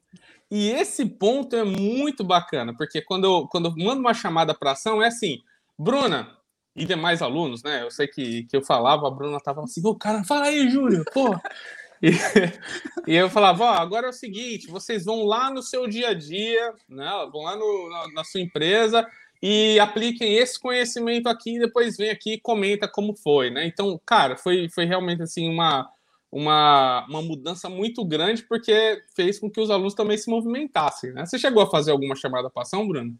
[0.51, 4.71] E esse ponto é muito bacana, porque quando eu, quando eu mando uma chamada para
[4.71, 5.39] ação, é assim,
[5.77, 6.35] Bruna
[6.75, 7.83] e demais alunos, né?
[7.83, 11.03] Eu sei que, que eu falava, a Bruna tava assim, ô, cara, fala aí, Júlio,
[11.13, 11.37] pô.
[12.01, 12.09] E,
[13.11, 16.13] e, eu falava, ó, agora é o seguinte, vocês vão lá no seu dia a
[16.13, 17.09] dia, né?
[17.31, 19.07] Vão lá no, na, na sua empresa
[19.41, 23.65] e apliquem esse conhecimento aqui e depois vem aqui e comenta como foi, né?
[23.65, 25.89] Então, cara, foi, foi realmente assim uma
[26.31, 31.11] uma, uma mudança muito grande, porque fez com que os alunos também se movimentassem.
[31.11, 31.25] Né?
[31.25, 33.17] Você chegou a fazer alguma chamada para ação, Bruno?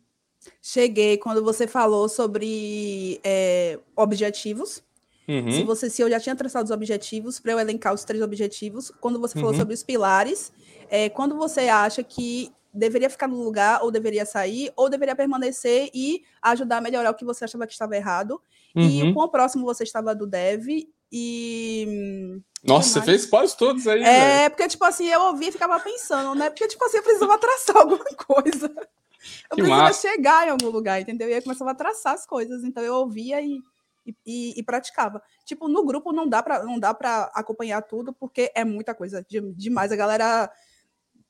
[0.61, 4.83] Cheguei quando você falou sobre é, objetivos.
[5.29, 5.51] Uhum.
[5.51, 8.91] Se você se eu já tinha traçado os objetivos para eu elencar os três objetivos,
[8.99, 9.59] quando você falou uhum.
[9.59, 10.51] sobre os pilares,
[10.89, 15.91] é, quando você acha que deveria ficar no lugar ou deveria sair ou deveria permanecer
[15.93, 18.41] e ajudar a melhorar o que você achava que estava errado.
[18.75, 18.83] Uhum.
[18.83, 20.67] E o próximo você estava do dev
[21.11, 24.01] e nossa, você fez quase todos aí.
[24.01, 24.49] É, véio.
[24.51, 26.49] porque, tipo assim, eu ouvi e ficava pensando, né?
[26.49, 28.65] Porque, tipo assim, eu precisava traçar alguma coisa.
[28.65, 30.01] Eu que precisava massa.
[30.01, 31.29] chegar em algum lugar, entendeu?
[31.29, 32.63] E aí começava a traçar as coisas.
[32.63, 33.59] Então eu ouvia e,
[34.25, 35.21] e, e praticava.
[35.45, 39.25] Tipo, no grupo não dá para não dá para acompanhar tudo, porque é muita coisa
[39.55, 39.91] demais.
[39.91, 40.51] A galera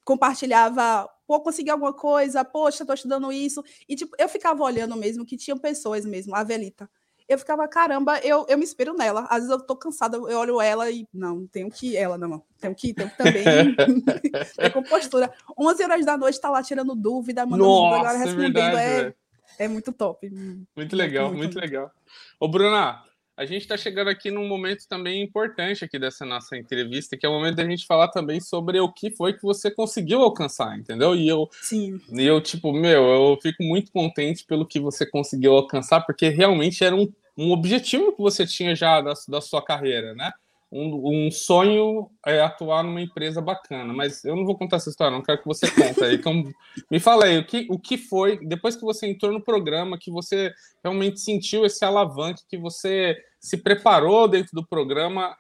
[0.04, 3.64] compartilhava, pô, consegui alguma coisa, poxa, tô estudando isso.
[3.88, 6.90] E, tipo, eu ficava olhando mesmo que tinham pessoas mesmo, a Velita
[7.30, 9.28] eu ficava, caramba, eu, eu me inspiro nela.
[9.30, 12.74] Às vezes eu tô cansada, eu olho ela e, não, tenho que ela, não, tenho
[12.74, 13.44] que tenho que também
[14.58, 15.32] ter compostura.
[15.56, 19.08] 11 horas da noite tá lá tirando dúvida, mandando Nossa, agora é respondendo, é, verdade,
[19.10, 19.14] é,
[19.60, 20.30] é, muito top.
[20.76, 21.92] Muito legal, muito, muito legal.
[22.40, 23.04] Ô, Bruna,
[23.38, 27.30] a gente está chegando aqui num momento também importante aqui dessa nossa entrevista, que é
[27.30, 31.16] o momento da gente falar também sobre o que foi que você conseguiu alcançar, entendeu?
[31.16, 32.02] E eu, Sim.
[32.12, 36.84] E eu tipo, meu, eu fico muito contente pelo que você conseguiu alcançar, porque realmente
[36.84, 40.32] era um um objetivo que você tinha já da, da sua carreira, né?
[40.72, 45.18] Um, um, sonho é atuar numa empresa bacana, mas eu não vou contar essa história,
[45.18, 46.16] não quero que você conte aí.
[46.16, 46.44] Então,
[46.92, 50.12] me fala aí, o que, o que foi, depois que você entrou no programa, que
[50.12, 50.54] você
[50.84, 55.36] realmente sentiu esse alavanque, que você se preparou dentro do programa,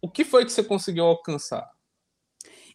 [0.00, 1.68] o que foi que você conseguiu alcançar?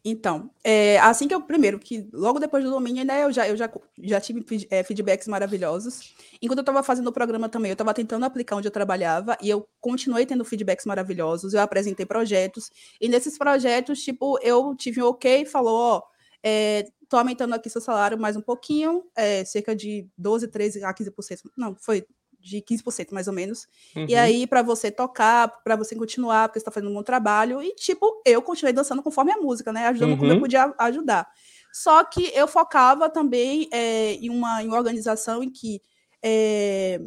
[0.08, 3.58] Então, é, assim que eu, primeiro, que logo depois do domínio, né, eu já, eu
[3.58, 6.13] já, já tive é, feedbacks maravilhosos.
[6.39, 9.50] Enquanto eu estava fazendo o programa também, eu estava tentando aplicar onde eu trabalhava e
[9.50, 11.56] eu continuei tendo feedbacks maravilhosos.
[11.56, 12.70] Eu apresentei projetos
[13.02, 16.04] e nesses projetos, tipo, eu tive um ok, falou, ó,
[16.44, 20.94] é, tô aumentando aqui seu salário mais um pouquinho, é, cerca de 12, 13 a
[20.94, 21.50] 15%.
[21.58, 22.06] Não, foi
[22.46, 23.68] de 15% mais ou menos.
[23.96, 24.06] Uhum.
[24.08, 27.62] E aí, para você tocar, para você continuar, porque você está fazendo um bom trabalho.
[27.62, 29.88] E, tipo, eu continuei dançando conforme a música, né?
[29.88, 30.18] Ajudando uhum.
[30.18, 30.42] como eu uhum.
[30.42, 31.28] podia ajudar.
[31.74, 35.82] Só que eu focava também é, em, uma, em uma organização em que
[36.24, 37.02] é,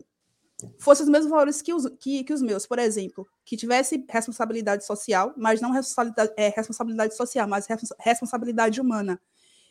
[0.79, 4.85] fosse os mesmos valores que os, que, que os meus, por exemplo, que tivesse responsabilidade
[4.85, 7.66] social, mas não responsabilidade, é, responsabilidade social, mas
[8.01, 9.20] responsabilidade humana,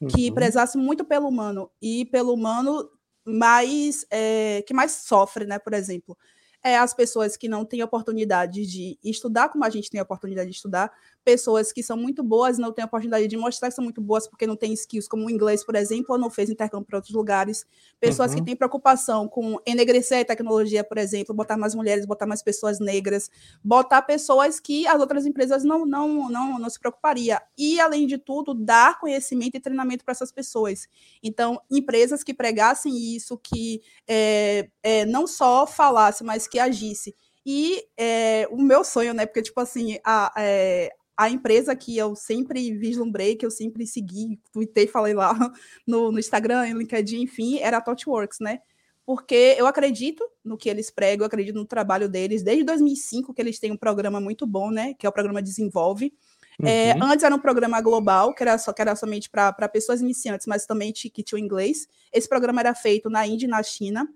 [0.01, 0.07] uhum.
[0.07, 2.89] que prezasse muito pelo humano e pelo humano
[3.27, 5.59] mais é, que mais sofre, né?
[5.59, 6.17] Por exemplo,
[6.63, 10.49] é as pessoas que não têm oportunidade de estudar como a gente tem a oportunidade
[10.49, 10.91] de estudar,
[11.27, 14.29] pessoas que são muito boas não têm a oportunidade de mostrar que são muito boas
[14.29, 17.13] porque não têm skills como o inglês, por exemplo, ou não fez intercâmbio para outros
[17.13, 17.65] lugares.
[17.99, 18.37] Pessoas uhum.
[18.37, 22.79] que têm preocupação com enegrecer a tecnologia, por exemplo, botar mais mulheres, botar mais pessoas
[22.79, 23.29] negras,
[23.61, 27.41] botar pessoas que as outras empresas não, não, não, não se preocuparia.
[27.57, 30.87] E, além de tudo, dar conhecimento e treinamento para essas pessoas.
[31.21, 37.13] Então, empresas que pregassem isso, que é, é, não só falasse, mas que agisse.
[37.45, 39.25] E é, o meu sonho, né?
[39.25, 44.39] Porque, tipo assim, a, é, a empresa que eu sempre vislumbrei, que eu sempre segui,
[44.53, 45.33] tuitei, falei lá
[45.85, 48.61] no, no Instagram, no LinkedIn, enfim, era a ThoughtWorks, né?
[49.03, 52.43] Porque eu acredito no que eles pregam, eu acredito no trabalho deles.
[52.43, 54.93] Desde 2005 que eles têm um programa muito bom, né?
[54.93, 56.13] Que é o programa Desenvolve.
[56.61, 57.03] É, uhum.
[57.03, 60.45] É, antes era um programa global, que era, só, que era somente para pessoas iniciantes,
[60.45, 61.87] mas também que tinham inglês.
[62.11, 64.07] Esse programa era feito na Índia e na China.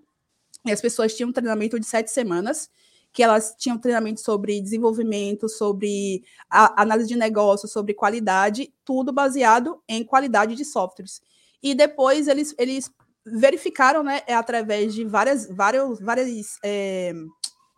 [0.64, 2.70] E as pessoas tinham um treinamento de sete semanas.
[3.12, 10.02] Que elas tinham treinamento sobre desenvolvimento, sobre análise de negócio, sobre qualidade, tudo baseado em
[10.02, 11.20] qualidade de softwares.
[11.62, 12.90] E depois eles, eles
[13.24, 17.12] verificaram, né, é através de várias, várias, várias, é,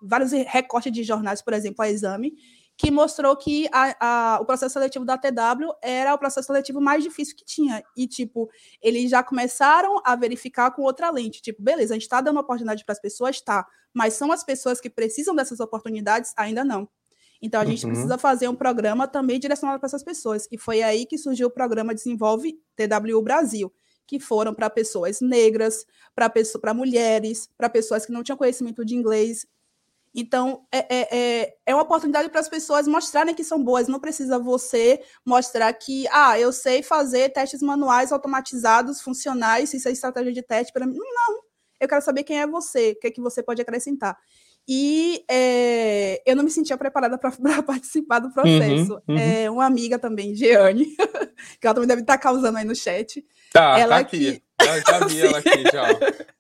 [0.01, 2.35] vários recortes de jornais, por exemplo, a Exame,
[2.77, 7.05] que mostrou que a, a, o processo seletivo da TW era o processo seletivo mais
[7.05, 7.85] difícil que tinha.
[7.97, 8.51] E, tipo,
[8.83, 11.41] eles já começaram a verificar com outra lente.
[11.41, 13.41] Tipo, beleza, a gente está dando oportunidade para as pessoas?
[13.41, 13.67] Tá.
[13.93, 16.33] Mas são as pessoas que precisam dessas oportunidades?
[16.37, 16.89] Ainda não.
[17.41, 17.93] Então, a gente uhum.
[17.93, 20.49] precisa fazer um programa também direcionado para essas pessoas.
[20.51, 23.73] E foi aí que surgiu o programa Desenvolve TWU Brasil,
[24.07, 25.87] que foram para pessoas negras,
[26.61, 29.47] para mulheres, para pessoas que não tinham conhecimento de inglês,
[30.15, 33.89] então, é, é, é, é uma oportunidade para as pessoas mostrarem que são boas.
[33.89, 39.93] Não precisa você mostrar que, ah, eu sei fazer testes manuais automatizados, funcionais, isso é
[39.93, 40.97] estratégia de teste para mim.
[40.97, 41.41] Não,
[41.81, 44.17] eu quero saber quem é você, o que é que você pode acrescentar.
[44.67, 47.33] E é, eu não me sentia preparada para
[47.65, 48.95] participar do processo.
[49.09, 49.19] Uhum, uhum.
[49.19, 50.87] É, uma amiga também, Jeane,
[51.61, 53.25] que ela também deve estar causando aí no chat.
[53.53, 54.41] Tá, ela tá aqui.
[54.59, 54.65] Que...
[54.65, 56.34] Já, já vi ela aqui, já.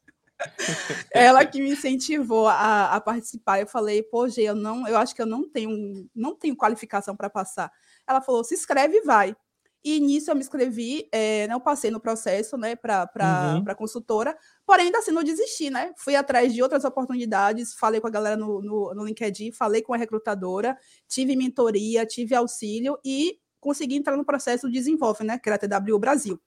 [1.12, 3.60] Ela que me incentivou a, a, participar.
[3.60, 7.16] Eu falei, pô, Gê, eu não, eu acho que eu não tenho, não tenho qualificação
[7.16, 7.70] para passar.
[8.06, 9.36] Ela falou, se inscreve e vai.
[9.84, 13.06] E nisso eu me inscrevi, é, não passei no processo, né, para
[13.54, 13.74] uhum.
[13.76, 15.92] consultora, porém ainda assim não desisti, né?
[15.98, 19.92] Fui atrás de outras oportunidades, falei com a galera no, no, no LinkedIn, falei com
[19.92, 20.74] a recrutadora,
[21.06, 25.80] tive mentoria, tive auxílio e consegui entrar no processo de desenvolve, né, que era a
[25.80, 26.40] TW Brasil.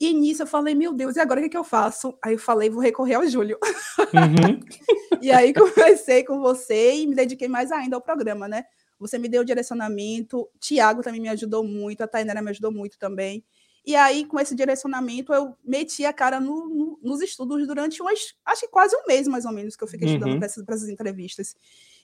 [0.00, 2.16] E nisso eu falei, meu Deus, e agora o que, que eu faço?
[2.22, 3.58] Aí eu falei, vou recorrer ao Júlio.
[3.98, 4.60] Uhum.
[5.20, 8.64] e aí conversei com você e me dediquei mais ainda ao programa, né?
[9.00, 12.98] Você me deu o direcionamento, Tiago também me ajudou muito, a Tainara me ajudou muito
[12.98, 13.44] também.
[13.84, 18.34] E aí, com esse direcionamento, eu meti a cara no, no, nos estudos durante umas,
[18.44, 20.14] acho que quase um mês, mais ou menos, que eu fiquei uhum.
[20.14, 21.56] estudando para essas, essas entrevistas.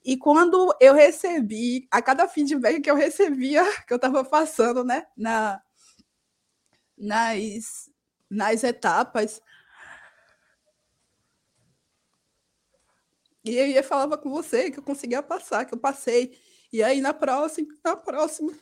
[0.04, 5.04] E quando eu recebi, a cada feedback que eu recebia, que eu estava passando, né,
[5.16, 5.60] na,
[6.96, 7.90] nas,
[8.30, 9.40] nas etapas.
[13.44, 16.38] E eu ia falava com você que eu conseguia passar, que eu passei.
[16.72, 18.52] E aí na próxima, na próxima.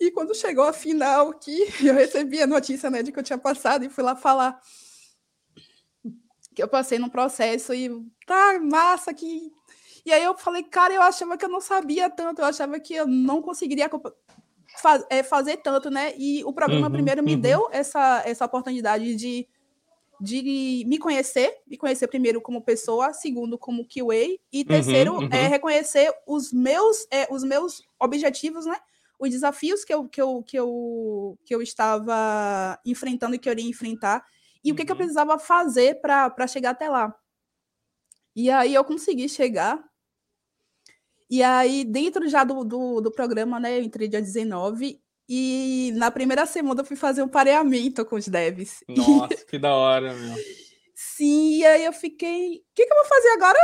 [0.00, 3.38] E quando chegou a final, que eu recebi a notícia né, de que eu tinha
[3.38, 4.60] passado e fui lá falar
[6.54, 7.88] que eu passei no processo e
[8.26, 9.52] tá massa que
[10.04, 12.94] e aí eu falei, cara, eu achava que eu não sabia tanto, eu achava que
[12.94, 13.88] eu não conseguiria
[14.80, 16.14] faz, é, fazer tanto, né?
[16.16, 17.40] E o programa uhum, primeiro me uhum.
[17.40, 19.46] deu essa, essa oportunidade de,
[20.20, 25.28] de me conhecer, me conhecer primeiro como pessoa, segundo como QA, e uhum, terceiro uhum,
[25.32, 28.76] é reconhecer os meus, é, os meus objetivos, né?
[29.18, 33.52] Os desafios que eu, que eu, que eu, que eu estava enfrentando e que eu
[33.52, 34.24] iria enfrentar,
[34.62, 34.98] e o que, que eu uhum.
[34.98, 37.14] precisava fazer para chegar até lá.
[38.34, 39.82] E aí eu consegui chegar
[41.30, 46.10] e aí, dentro já do, do, do programa, né, eu entrei dia 19 e na
[46.10, 48.82] primeira semana eu fui fazer um pareamento com os devs.
[48.88, 50.34] Nossa, que da hora, meu.
[50.94, 53.58] Sim, e aí eu fiquei, o que, que eu vou fazer agora?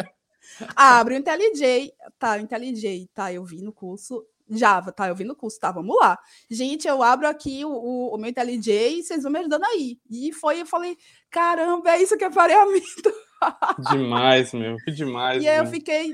[0.74, 1.92] ah, abre o IntelliJ.
[2.18, 4.26] Tá, o IntelliJ, tá, eu vi no curso.
[4.50, 6.18] Java, tá, eu vi no curso, tá, vamos lá.
[6.50, 9.98] Gente, eu abro aqui o, o, o meu IntelliJ e vocês vão me ajudando aí.
[10.10, 10.96] E foi, eu falei,
[11.30, 13.12] caramba, é isso que é pareamento.
[13.90, 15.42] Demais, meu, que demais.
[15.42, 16.12] E aí eu fiquei.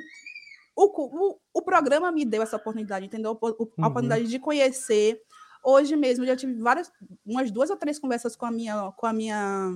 [0.77, 3.31] O, o, o programa me deu essa oportunidade, entendeu?
[3.31, 3.67] A uhum.
[3.79, 5.21] oportunidade de conhecer.
[5.63, 6.91] Hoje mesmo já tive várias,
[7.25, 9.73] umas duas ou três conversas com a minha, com a minha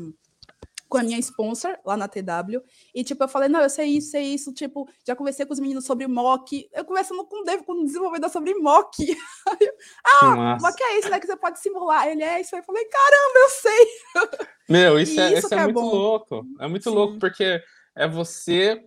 [0.95, 2.63] com a minha sponsor lá na TW.
[2.95, 4.53] E, tipo, eu falei, não, eu sei isso, sei isso.
[4.53, 6.69] Tipo, já conversei com os meninos sobre mock.
[6.73, 8.95] Eu conversando com o com o desenvolvedor sobre mock.
[10.23, 11.19] ah, mock é isso, né?
[11.19, 12.07] Que você pode simular.
[12.07, 12.55] Ele é isso.
[12.55, 13.87] Aí eu falei, caramba, eu sei.
[14.71, 15.91] Meu, isso, é, isso, isso é, é, muito bom.
[15.91, 16.47] louco.
[16.61, 16.95] É muito Sim.
[16.95, 17.61] louco, porque
[17.97, 18.81] é você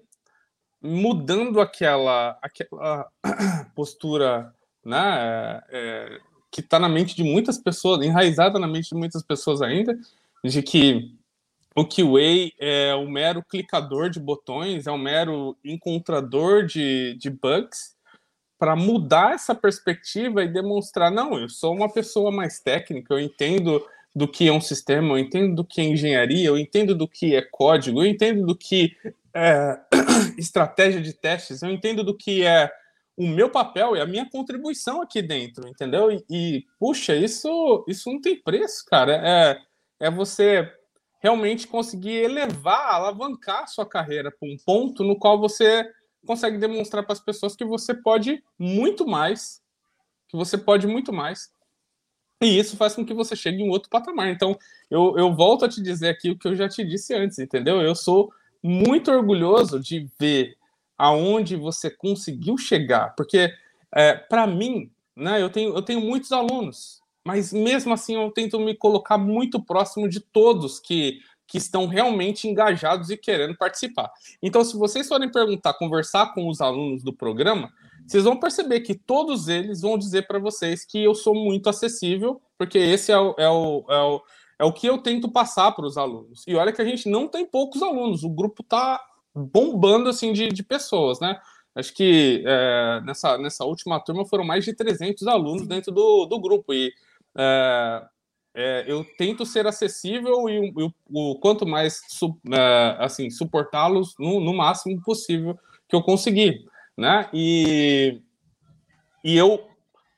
[0.82, 3.12] mudando aquela, aquela
[3.76, 5.62] postura, né?
[5.70, 10.00] É, que está na mente de muitas pessoas, enraizada na mente de muitas pessoas ainda,
[10.42, 11.17] de que
[11.78, 17.96] o QA é um mero clicador de botões, é um mero encontrador de, de bugs,
[18.58, 23.86] para mudar essa perspectiva e demonstrar, não, eu sou uma pessoa mais técnica, eu entendo
[24.16, 27.36] do que é um sistema, eu entendo do que é engenharia, eu entendo do que
[27.36, 28.98] é código, eu entendo do que
[29.32, 29.80] é
[30.36, 32.72] estratégia de testes, eu entendo do que é
[33.16, 36.12] o meu papel e a minha contribuição aqui dentro, entendeu?
[36.12, 39.14] E, e puxa, isso, isso não tem preço, cara.
[39.24, 40.72] É, é você
[41.28, 45.86] realmente conseguir elevar, alavancar sua carreira para um ponto no qual você
[46.26, 49.62] consegue demonstrar para as pessoas que você pode muito mais,
[50.30, 51.52] que você pode muito mais.
[52.42, 54.30] E isso faz com que você chegue em outro patamar.
[54.30, 54.58] Então,
[54.90, 57.82] eu, eu volto a te dizer aqui o que eu já te disse antes, entendeu?
[57.82, 58.32] Eu sou
[58.64, 60.56] muito orgulhoso de ver
[60.98, 63.54] aonde você conseguiu chegar, porque
[63.94, 68.58] é, para mim, né, eu tenho, eu tenho muitos alunos, mas mesmo assim eu tento
[68.58, 74.10] me colocar muito próximo de todos que, que estão realmente engajados e querendo participar.
[74.42, 77.70] Então, se vocês forem perguntar, conversar com os alunos do programa,
[78.08, 82.42] vocês vão perceber que todos eles vão dizer para vocês que eu sou muito acessível,
[82.58, 84.22] porque esse é o, é o, é o,
[84.60, 86.46] é o que eu tento passar para os alunos.
[86.48, 89.04] E olha que a gente não tem poucos alunos, o grupo está
[89.36, 91.38] bombando assim de, de pessoas, né?
[91.76, 96.40] Acho que é, nessa, nessa última turma foram mais de 300 alunos dentro do, do
[96.40, 96.74] grupo.
[96.74, 96.94] E
[97.36, 98.06] é,
[98.54, 104.16] é, eu tento ser acessível e, e o, o, quanto mais su, é, assim suportá-los
[104.20, 106.66] no, no, máximo possível que eu conseguir,
[106.98, 107.30] né?
[107.34, 108.22] E,
[109.24, 109.68] e eu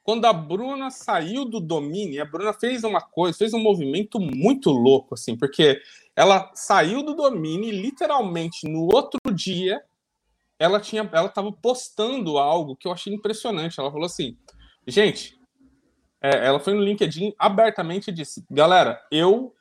[0.04, 4.72] quando a Bruna saiu do domínio, a Bruna fez uma coisa, fez um movimento muito
[4.72, 5.80] louco, assim, porque
[6.15, 9.80] ela saiu do domínio e literalmente no outro dia
[10.60, 13.80] ela tinha, ela estava postando algo que eu achei impressionante.
[13.80, 14.38] Ela falou assim,
[14.86, 15.38] gente,
[16.22, 19.54] é, ela foi no LinkedIn abertamente e disse, galera, eu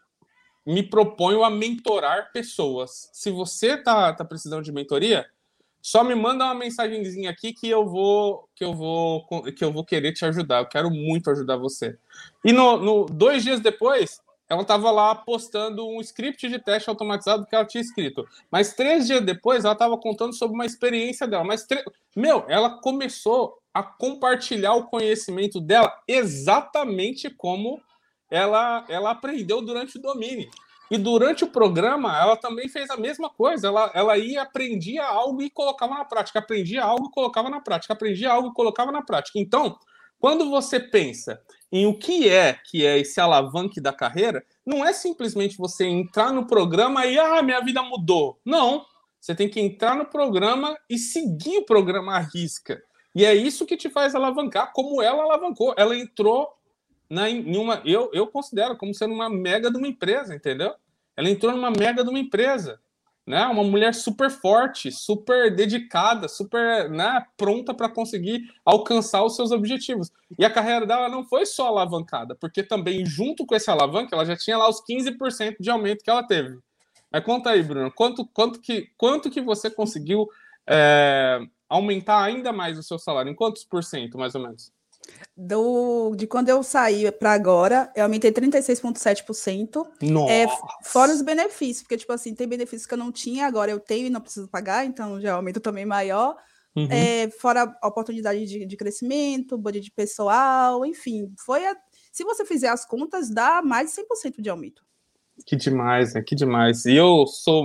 [0.66, 3.08] me proponho a mentorar pessoas.
[3.12, 5.26] Se você tá, tá precisando de mentoria,
[5.80, 9.84] só me manda uma mensagenzinha aqui que eu vou que eu vou que eu vou
[9.84, 10.58] querer te ajudar.
[10.58, 11.96] Eu quero muito ajudar você.
[12.44, 17.44] E no, no dois dias depois, ela estava lá postando um script de teste automatizado
[17.46, 18.26] que ela tinha escrito.
[18.50, 21.44] Mas três dias depois, ela estava contando sobre uma experiência dela.
[21.44, 21.84] Mas tre...
[22.16, 27.80] meu, ela começou a compartilhar o conhecimento dela exatamente como
[28.30, 30.48] ela ela aprendeu durante o domínio.
[30.90, 33.68] E durante o programa, ela também fez a mesma coisa.
[33.68, 36.38] Ela, ela ia, aprendia algo e colocava na prática.
[36.38, 37.92] Aprendia algo e colocava na prática.
[37.92, 39.38] Aprendia algo e colocava na prática.
[39.38, 39.78] Então,
[40.18, 41.38] quando você pensa
[41.70, 46.32] em o que é que é esse alavanque da carreira, não é simplesmente você entrar
[46.32, 48.40] no programa e, ah, minha vida mudou.
[48.44, 48.84] Não.
[49.20, 52.82] Você tem que entrar no programa e seguir o programa à risca.
[53.14, 55.74] E é isso que te faz alavancar, como ela alavancou.
[55.76, 56.48] Ela entrou
[57.10, 57.82] na, em uma.
[57.84, 60.74] Eu, eu considero como sendo uma mega de uma empresa, entendeu?
[61.16, 62.80] Ela entrou numa mega de uma empresa.
[63.28, 63.44] Né?
[63.44, 70.10] Uma mulher super forte, super dedicada, super né, pronta para conseguir alcançar os seus objetivos.
[70.38, 74.24] E a carreira dela não foi só alavancada, porque também, junto com esse alavanque, ela
[74.24, 76.58] já tinha lá os 15% de aumento que ela teve.
[77.12, 80.26] Mas conta aí, Bruno, quanto, quanto, que, quanto que você conseguiu
[80.66, 81.38] é,
[81.68, 83.30] aumentar ainda mais o seu salário?
[83.30, 84.72] Em quantos por cento, mais ou menos?
[85.36, 89.86] Do, de quando eu saí para agora, eu aumentei 36,7%.
[90.28, 90.46] É,
[90.84, 94.06] fora os benefícios, porque, tipo assim, tem benefícios que eu não tinha, agora eu tenho
[94.06, 96.36] e não preciso pagar, então já aumento também maior.
[96.76, 96.88] Uhum.
[96.90, 101.76] É, fora a oportunidade de, de crescimento, budget de pessoal, enfim, foi a,
[102.12, 104.82] se você fizer as contas, dá mais de 100% de aumento.
[105.46, 106.22] Que demais, né?
[106.22, 106.84] Que demais.
[106.84, 107.64] E eu sou.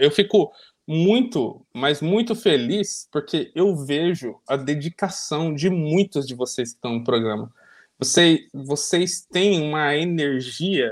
[0.00, 0.50] Eu fico
[0.88, 6.94] muito, mas muito feliz porque eu vejo a dedicação de muitos de vocês que estão
[6.94, 7.52] no programa.
[7.98, 10.90] Vocês, vocês têm uma energia,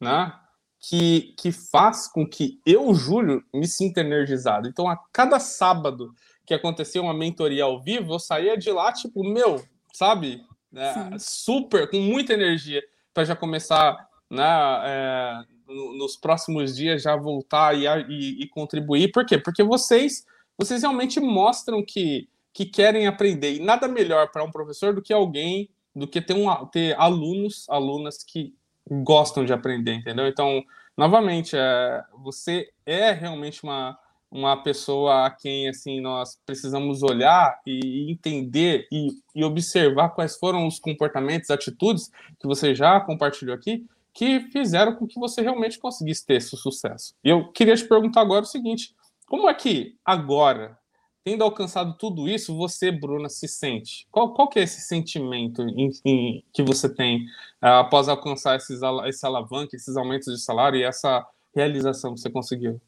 [0.00, 0.32] né?
[0.80, 4.68] Que, que faz com que eu, Júlio, me sinta energizado.
[4.68, 6.14] Então, a cada sábado
[6.46, 10.42] que acontecia uma mentoria ao vivo, eu saía de lá, tipo, meu, sabe?
[10.74, 14.44] É, super, com muita energia, para já começar né,
[14.84, 19.10] é, nos próximos dias já voltar e, e, e, contribuir.
[19.12, 19.38] Por quê?
[19.38, 20.24] Porque vocês,
[20.56, 23.54] vocês realmente mostram que, que querem aprender.
[23.54, 27.66] E nada melhor para um professor do que alguém, do que ter, um, ter alunos,
[27.68, 28.54] alunas que
[28.88, 30.26] gostam de aprender, entendeu?
[30.26, 30.62] Então,
[30.96, 33.98] novamente, é, você é realmente uma,
[34.30, 40.66] uma pessoa a quem assim nós precisamos olhar e entender e, e observar quais foram
[40.66, 43.84] os comportamentos, atitudes que você já compartilhou aqui
[44.16, 47.14] que fizeram com que você realmente conseguisse ter esse sucesso.
[47.22, 50.78] E eu queria te perguntar agora o seguinte: como é que agora,
[51.22, 54.08] tendo alcançado tudo isso, você, Bruna, se sente?
[54.10, 57.26] Qual, qual que é esse sentimento em, em, que você tem
[57.62, 62.30] uh, após alcançar esses, esse alavanque, esses aumentos de salário e essa realização que você
[62.30, 62.80] conseguiu?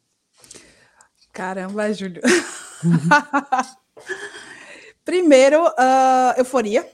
[1.31, 2.23] Caramba, Júlio.
[5.05, 6.89] Primeiro, uh, euforia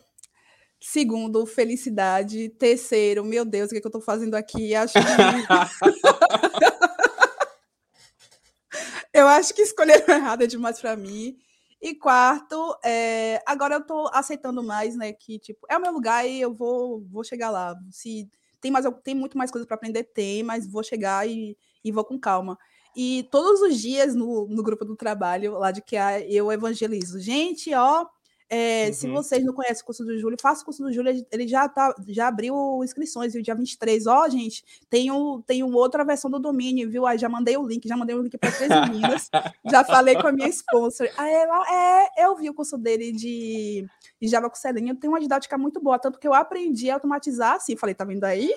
[0.88, 2.48] Segundo, felicidade.
[2.48, 4.76] Terceiro, meu Deus, o que, é que eu estou fazendo aqui?
[4.76, 5.00] Acho que...
[9.12, 11.40] eu acho que escolheram errado é demais para mim.
[11.82, 13.42] E quarto, é...
[13.48, 15.12] agora eu estou aceitando mais, né?
[15.12, 17.76] Que tipo, é o meu lugar e eu vou, vou chegar lá.
[17.90, 18.30] Se
[18.62, 22.06] tem mais, tem muito mais coisa para aprender, tem, mas vou chegar e, e vou
[22.06, 22.60] com calma.
[22.96, 25.96] E todos os dias no, no grupo do trabalho, lá de que
[26.30, 27.20] eu evangelizo.
[27.20, 28.06] Gente, ó,
[28.48, 28.94] É, uhum.
[28.94, 31.68] Se vocês não conhecem o curso do Júlio, faça o curso do Júlio, ele já,
[31.68, 33.42] tá, já abriu inscrições, viu?
[33.42, 34.06] Dia 23.
[34.06, 37.08] Ó, oh, gente, tem, um, tem uma outra versão do domínio, viu?
[37.08, 39.30] Aí já mandei o link, já mandei o link para três meninas,
[39.66, 41.10] já falei com a minha sponsor.
[41.18, 43.88] Aí ela, é, eu vi o curso dele de,
[44.22, 47.56] de Java com Selenium, tem uma didática muito boa, tanto que eu aprendi a automatizar
[47.56, 47.76] assim.
[47.76, 48.54] Falei, tá vendo aí?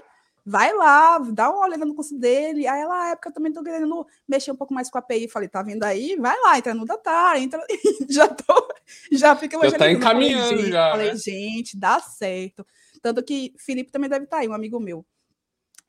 [0.49, 2.66] Vai lá, dá uma olhada no curso dele.
[2.66, 5.28] Aí ela, na época, também tô querendo mexer um pouco mais com a API.
[5.28, 6.16] Falei, tá vendo aí?
[6.16, 7.62] Vai lá, entra no Data, entra.
[8.09, 8.68] já tô,
[9.12, 10.90] já fica Já tá encaminhando falei, já.
[10.90, 11.16] Falei, né?
[11.16, 12.66] gente, dá certo.
[13.03, 15.05] Tanto que Felipe também deve estar tá aí, um amigo meu.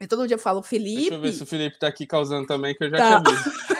[0.01, 1.01] E todo dia eu falo, Felipe.
[1.01, 3.23] Deixa eu ver se o Felipe tá aqui causando também, que eu já tá.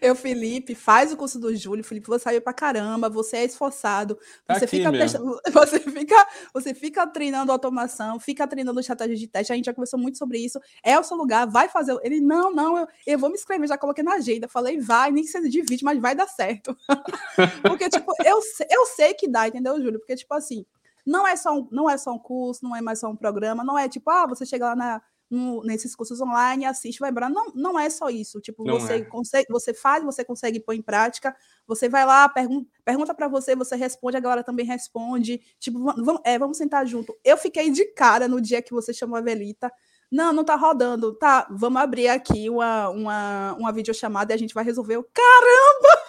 [0.00, 1.84] Eu, Felipe, faz o curso do Júlio.
[1.84, 4.18] Felipe, você saiu pra caramba, você é esforçado.
[4.46, 9.52] Tá você, fica testando, você, fica, você fica treinando automação, fica treinando estratégia de teste.
[9.52, 10.60] A gente já conversou muito sobre isso.
[10.82, 11.96] É o seu lugar, vai fazer.
[12.02, 14.48] Ele, não, não, eu, eu vou me inscrever, já coloquei na agenda.
[14.48, 16.76] Falei, vai, nem que seja de vídeo, mas vai dar certo.
[17.62, 19.98] Porque, tipo, eu, eu sei que dá, entendeu, Júlio?
[19.98, 20.64] Porque, tipo assim,
[21.04, 23.64] não é só um, não é só um curso, não é mais só um programa,
[23.64, 27.28] não é tipo, ah, você chega lá na no, nesses cursos online, assiste, vai embora.
[27.28, 28.40] Não, não é só isso.
[28.40, 29.04] Tipo, não você é.
[29.04, 31.36] consegue, você faz, você consegue pôr em prática.
[31.66, 35.40] Você vai lá, pergun pergunta para você, você responde, a galera também responde.
[35.58, 37.16] Tipo, vamos, é, vamos sentar junto.
[37.24, 39.70] Eu fiquei de cara no dia que você chamou a Velita.
[40.10, 41.14] Não, não tá rodando.
[41.14, 45.02] Tá, vamos abrir aqui uma, uma, uma videochamada e a gente vai resolver.
[45.12, 46.02] Caramba!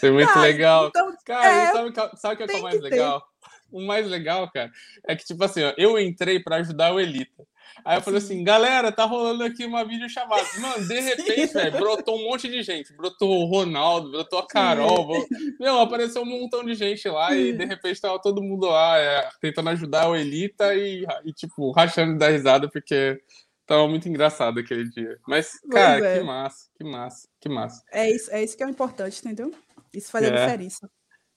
[0.00, 0.88] Foi muito cara, legal.
[0.88, 3.22] Então, cara, é, sabe, sabe o que é, é o mais legal?
[3.70, 4.70] O mais legal, cara,
[5.06, 7.44] é que, tipo assim, ó, eu entrei para ajudar o Elita.
[7.84, 10.46] Aí eu falei assim, galera, tá rolando aqui uma videochamada.
[10.58, 12.94] Mano, de repente, velho, brotou um monte de gente.
[12.94, 15.26] Brotou o Ronaldo, brotou a Carol.
[15.58, 19.28] Meu, apareceu um montão de gente lá e de repente tava todo mundo lá é,
[19.40, 23.20] tentando ajudar o Elita e, e, tipo, rachando da risada porque
[23.66, 25.18] tava muito engraçado aquele dia.
[25.26, 26.18] Mas, cara, é.
[26.18, 27.82] que massa, que massa, que massa.
[27.92, 29.52] É isso, é isso que é o importante, entendeu?
[29.92, 30.28] Isso faz é.
[30.28, 30.90] a diferença.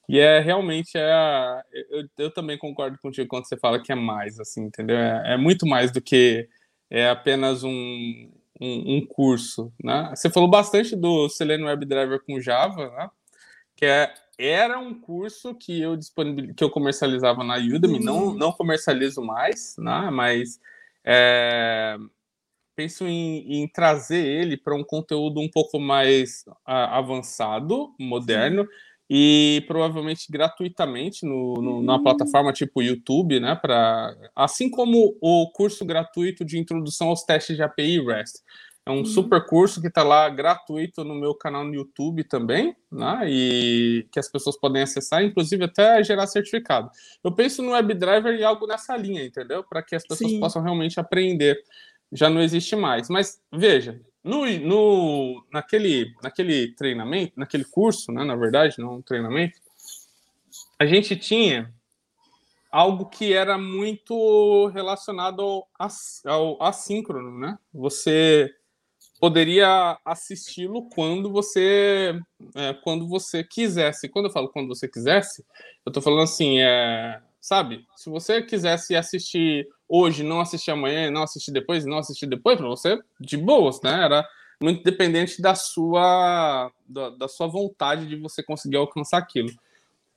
[0.08, 1.62] E é realmente é.
[1.90, 4.96] Eu, eu, também concordo contigo quando você fala que é mais, assim, entendeu?
[4.96, 6.48] É, é muito mais do que
[6.88, 10.10] é apenas um, um, um, curso, né?
[10.14, 13.10] Você falou bastante do Selenium WebDriver com Java, né?
[13.76, 16.54] Que é, era um curso que eu disponibil...
[16.54, 18.04] que eu comercializava na Udemy, uhum.
[18.04, 20.08] não, não comercializo mais, né?
[20.10, 20.58] Mas
[21.04, 21.98] é,
[22.74, 28.62] penso em, em, trazer ele para um conteúdo um pouco mais uh, avançado, moderno.
[28.62, 33.54] Sim e provavelmente gratuitamente no, no, na plataforma tipo YouTube, né?
[33.54, 38.42] Pra, assim como o curso gratuito de introdução aos testes de API REST.
[38.84, 39.04] É um uhum.
[39.04, 43.20] super curso que está lá gratuito no meu canal no YouTube também, né?
[43.26, 46.90] E que as pessoas podem acessar, inclusive até gerar certificado.
[47.22, 49.62] Eu penso no WebDriver e algo nessa linha, entendeu?
[49.62, 50.40] Para que as pessoas Sim.
[50.40, 51.62] possam realmente aprender.
[52.10, 53.10] Já não existe mais.
[53.10, 59.58] Mas veja, no, no, naquele, naquele treinamento, naquele curso, né, na verdade, não um treinamento,
[60.78, 61.72] a gente tinha
[62.70, 65.66] algo que era muito relacionado ao,
[66.26, 67.58] ao assíncrono, né?
[67.72, 68.54] Você
[69.18, 72.20] poderia assisti-lo quando você
[72.54, 74.10] é, quando você quisesse.
[74.10, 75.42] Quando eu falo quando você quisesse,
[75.86, 77.86] eu estou falando assim, é, sabe?
[77.96, 82.68] Se você quisesse assistir hoje, não assistir amanhã, não assistir depois, não assistir depois, para
[82.68, 84.04] você, de boas, né?
[84.04, 84.28] Era
[84.62, 89.50] muito dependente da sua, da, da sua vontade de você conseguir alcançar aquilo.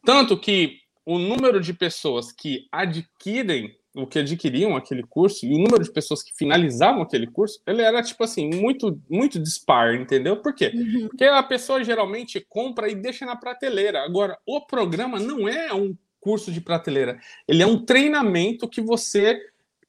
[0.04, 5.58] Tanto que o número de pessoas que adquirem o que adquiriam aquele curso e o
[5.58, 10.38] número de pessoas que finalizavam aquele curso, ele era tipo assim, muito muito dispar, entendeu?
[10.38, 10.72] Por quê?
[10.74, 11.10] Uhum.
[11.10, 14.02] Porque a pessoa geralmente compra e deixa na prateleira.
[14.06, 19.42] Agora, o programa não é um curso de prateleira, ele é um treinamento que você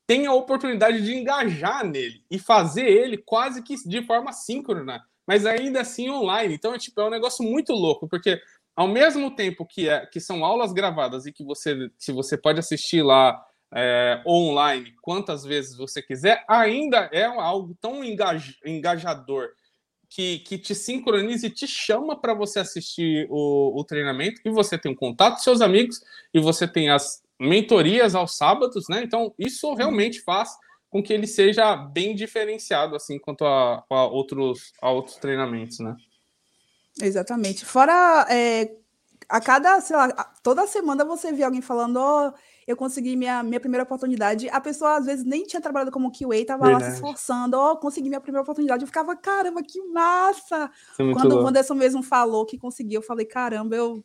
[0.06, 5.46] tem a oportunidade de engajar nele e fazer ele quase que de forma síncrona, mas
[5.46, 6.54] ainda assim online.
[6.54, 8.40] Então é tipo é um negócio muito louco, porque
[8.74, 12.58] ao mesmo tempo que é que são aulas gravadas e que você se você pode
[12.58, 13.40] assistir lá
[13.74, 19.50] é, online quantas vezes você quiser, ainda é algo tão engaj, engajador
[20.14, 24.76] que, que te sincroniza e te chama para você assistir o, o treinamento e você
[24.76, 26.02] tem um contato com seus amigos
[26.34, 29.02] e você tem as mentorias aos sábados, né?
[29.02, 30.50] Então, isso realmente faz
[30.90, 35.96] com que ele seja bem diferenciado, assim, quanto a, a outros, a outros treinamentos, né?
[37.00, 37.64] Exatamente.
[37.64, 38.70] Fora, é,
[39.26, 40.08] a cada, sei lá,
[40.42, 42.32] toda semana você vê alguém falando, ó, oh,
[42.66, 44.48] eu consegui minha, minha primeira oportunidade.
[44.48, 46.84] A pessoa, às vezes, nem tinha trabalhado como QA, tava Verdade.
[46.84, 48.82] lá se esforçando, ó, oh, consegui minha primeira oportunidade.
[48.82, 50.70] Eu ficava, caramba, que massa!
[50.98, 51.42] É Quando louco.
[51.42, 54.04] o Wanderson mesmo falou que conseguiu, eu falei, caramba, eu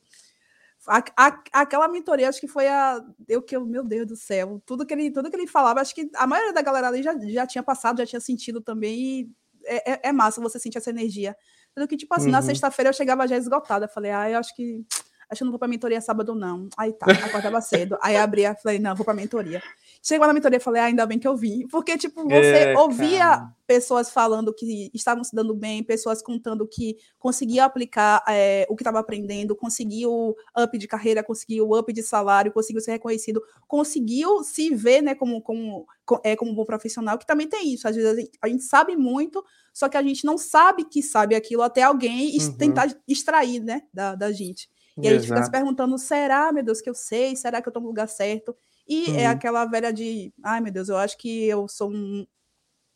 [0.87, 3.03] a, a, aquela mentoria, acho que foi a.
[3.27, 6.09] Eu que, meu Deus do céu, tudo que ele, tudo que ele falava, acho que
[6.15, 8.99] a maioria da galera ali já, já tinha passado, já tinha sentido também.
[8.99, 9.31] E
[9.65, 11.35] é, é, é massa você sentir essa energia.
[11.75, 12.31] Tanto que, tipo assim, uhum.
[12.31, 13.87] na sexta-feira eu chegava já esgotada.
[13.87, 14.85] Falei, ah, eu acho que
[15.29, 16.69] acho que não vou pra mentoria sábado, não.
[16.77, 17.97] Aí tá, acordava cedo.
[18.01, 19.61] Aí abria, falei, não, vou pra mentoria.
[20.01, 21.67] Chegou na mentoria, falei, ah, ainda bem que eu vim.
[21.67, 23.55] Porque, tipo, você é, ouvia cara.
[23.65, 28.83] pessoas falando que estavam se dando bem, pessoas contando que conseguiam aplicar é, o que
[28.83, 34.73] estava aprendendo, conseguiu up de carreira, conseguiu up de salário, conseguiu ser reconhecido, conseguiu se
[34.73, 35.85] ver, né, como, como,
[36.23, 37.87] é, como um bom profissional, que também tem isso.
[37.87, 41.63] Às vezes a gente sabe muito, só que a gente não sabe que sabe aquilo
[41.63, 42.53] até alguém uhum.
[42.53, 44.69] tentar extrair, né, da, da gente.
[45.01, 47.35] E aí a gente fica se perguntando: será, meu Deus, que eu sei?
[47.35, 48.55] Será que eu estou no lugar certo?
[48.87, 49.17] E é uhum.
[49.19, 52.25] é aquela velha de, ai meu Deus, eu acho que eu sou um,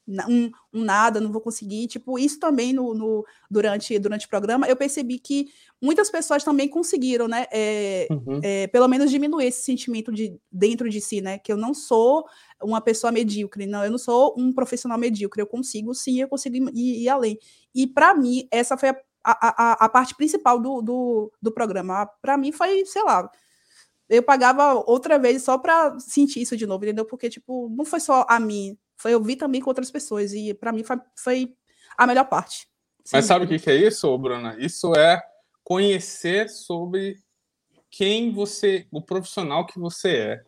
[0.07, 1.87] um, um nada, não vou conseguir.
[1.87, 5.47] Tipo, isso também no, no, durante, durante o programa, eu percebi que
[5.81, 7.45] muitas pessoas também conseguiram, né?
[7.51, 8.39] É, uhum.
[8.43, 11.37] é, pelo menos diminuir esse sentimento de dentro de si, né?
[11.37, 12.25] Que eu não sou
[12.61, 16.55] uma pessoa medíocre, não, eu não sou um profissional medíocre, eu consigo sim, eu consigo
[16.73, 17.37] ir, ir além.
[17.73, 22.05] E para mim, essa foi a, a, a, a parte principal do, do, do programa.
[22.21, 23.29] Para mim foi, sei lá,
[24.09, 27.05] eu pagava outra vez só para sentir isso de novo, entendeu?
[27.05, 30.53] Porque, tipo, não foi só a mim, foi eu vi também com outras pessoas, e
[30.53, 31.55] para mim foi, foi,
[31.97, 32.67] a melhor parte.
[33.11, 34.55] Mas sabe o que, que é isso, Bruna?
[34.59, 35.21] Isso é
[35.63, 37.17] conhecer sobre
[37.89, 40.43] quem você, o profissional que você é.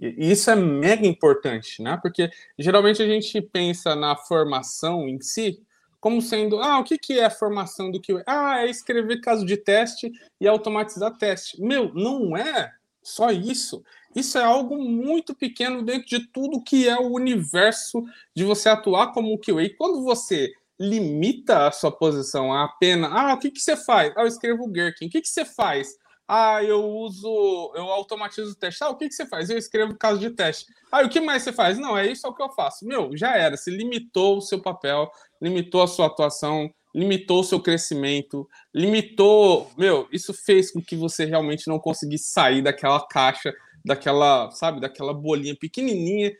[0.00, 1.98] E isso é mega importante, né?
[2.02, 5.62] Porque geralmente a gente pensa na formação em si
[6.04, 8.12] como sendo, ah, o que, que é a formação do que?
[8.26, 11.58] Ah, é escrever caso de teste e automatizar teste.
[11.58, 13.82] Meu, não é só isso.
[14.14, 18.04] Isso é algo muito pequeno dentro de tudo que é o universo
[18.36, 19.70] de você atuar como QA.
[19.78, 24.12] Quando você limita a sua posição a apenas, ah, o que, que você faz?
[24.14, 25.06] Ah, eu escrevo Gherkin.
[25.06, 25.96] O que, que você faz?
[26.26, 28.82] Ah, eu uso, eu automatizo o teste.
[28.82, 29.50] Ah, o que, que você faz?
[29.50, 30.66] Eu escrevo caso de teste.
[30.90, 31.78] Ah, o que mais você faz?
[31.78, 32.86] Não, é isso é o que eu faço.
[32.86, 33.56] Meu, já era.
[33.56, 35.10] Você limitou o seu papel,
[35.44, 39.70] limitou a sua atuação, limitou o seu crescimento, limitou.
[39.76, 43.52] Meu, isso fez com que você realmente não conseguisse sair daquela caixa,
[43.84, 46.32] daquela, sabe, daquela bolinha pequenininha.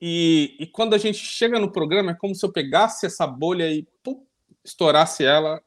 [0.00, 3.70] E, e quando a gente chega no programa, é como se eu pegasse essa bolha
[3.70, 4.24] e pum,
[4.64, 5.60] estourasse ela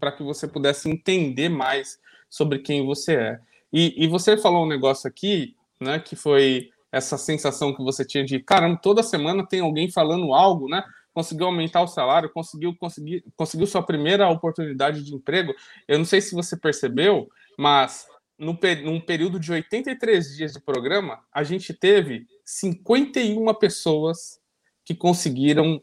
[0.00, 1.96] para que você pudesse entender mais
[2.28, 3.40] sobre quem você é.
[3.72, 8.24] E, e você falou um negócio aqui, né, que foi essa sensação que você tinha
[8.24, 10.84] de, caramba, toda semana tem alguém falando algo, né?
[11.12, 15.54] Conseguiu aumentar o salário, conseguiu, conseguir, conseguiu sua primeira oportunidade de emprego.
[15.86, 18.06] Eu não sei se você percebeu, mas
[18.38, 24.40] no, num período de 83 dias de programa, a gente teve 51 pessoas
[24.84, 25.80] que conseguiram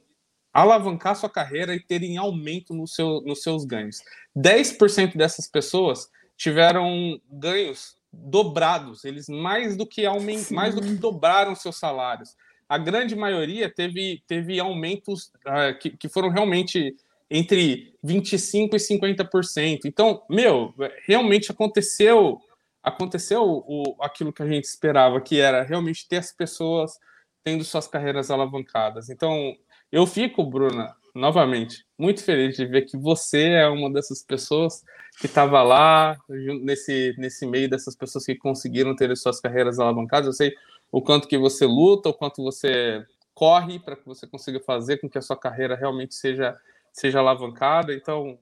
[0.52, 4.02] alavancar sua carreira e terem aumento no seu, nos seus ganhos.
[4.36, 11.54] 10% dessas pessoas tiveram ganhos dobrados, eles mais do que aument, mais do que dobraram
[11.54, 12.36] seus salários
[12.70, 16.96] a grande maioria teve, teve aumentos uh, que, que foram realmente
[17.30, 19.80] entre 25% e 50%.
[19.86, 20.74] Então, meu,
[21.06, 22.40] realmente aconteceu
[22.82, 26.98] aconteceu o, aquilo que a gente esperava, que era realmente ter as pessoas
[27.44, 29.10] tendo suas carreiras alavancadas.
[29.10, 29.54] Então,
[29.92, 34.84] eu fico, Bruna, novamente, muito feliz de ver que você é uma dessas pessoas
[35.20, 36.18] que estava lá,
[36.62, 40.28] nesse, nesse meio dessas pessoas que conseguiram ter as suas carreiras alavancadas.
[40.28, 40.56] Eu sei
[40.92, 45.10] o quanto que você luta, o quanto você corre para que você consiga fazer com
[45.10, 46.58] que a sua carreira realmente seja,
[46.92, 47.94] seja alavancada.
[47.94, 48.38] Então,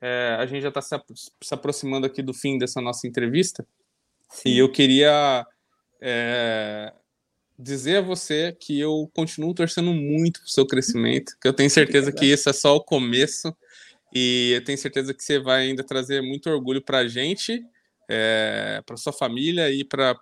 [0.00, 0.96] é, a gente já está se,
[1.42, 3.66] se, aproximando aqui do fim dessa nossa entrevista
[4.28, 4.50] Sim.
[4.50, 5.46] e eu queria
[6.00, 6.92] é,
[7.58, 11.68] dizer a você que eu continuo torcendo muito para o seu crescimento, que eu tenho
[11.68, 13.54] certeza que isso é só o começo
[14.14, 17.64] e eu tenho certeza que você vai ainda trazer muito orgulho para a gente
[18.08, 20.16] é, para sua família e para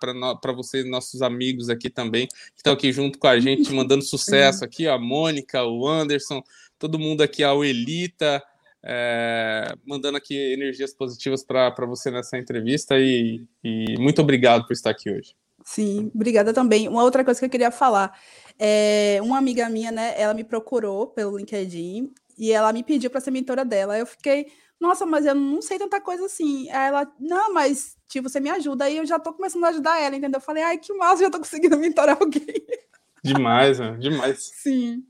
[0.53, 4.87] vocês, nossos amigos aqui também, que estão aqui junto com a gente, mandando sucesso aqui,
[4.87, 6.43] a Mônica, o Anderson,
[6.77, 8.43] todo mundo aqui, a Elita,
[8.83, 14.89] é, mandando aqui energias positivas para você nessa entrevista e, e muito obrigado por estar
[14.89, 15.35] aqui hoje.
[15.65, 16.87] Sim, obrigada também.
[16.87, 18.17] Uma outra coisa que eu queria falar,
[18.57, 23.19] é, uma amiga minha, né, ela me procurou pelo LinkedIn e ela me pediu para
[23.19, 23.97] ser mentora dela.
[23.97, 24.47] Eu fiquei,
[24.79, 26.69] nossa, mas eu não sei tanta coisa assim.
[26.69, 28.85] Aí ela, não, mas, tipo, você me ajuda.
[28.85, 30.37] Aí eu já tô começando a ajudar ela, entendeu?
[30.37, 32.45] Eu falei, ai, que massa, já tô conseguindo mentorar alguém.
[33.23, 33.97] Demais, né?
[33.99, 34.51] Demais.
[34.55, 35.03] Sim.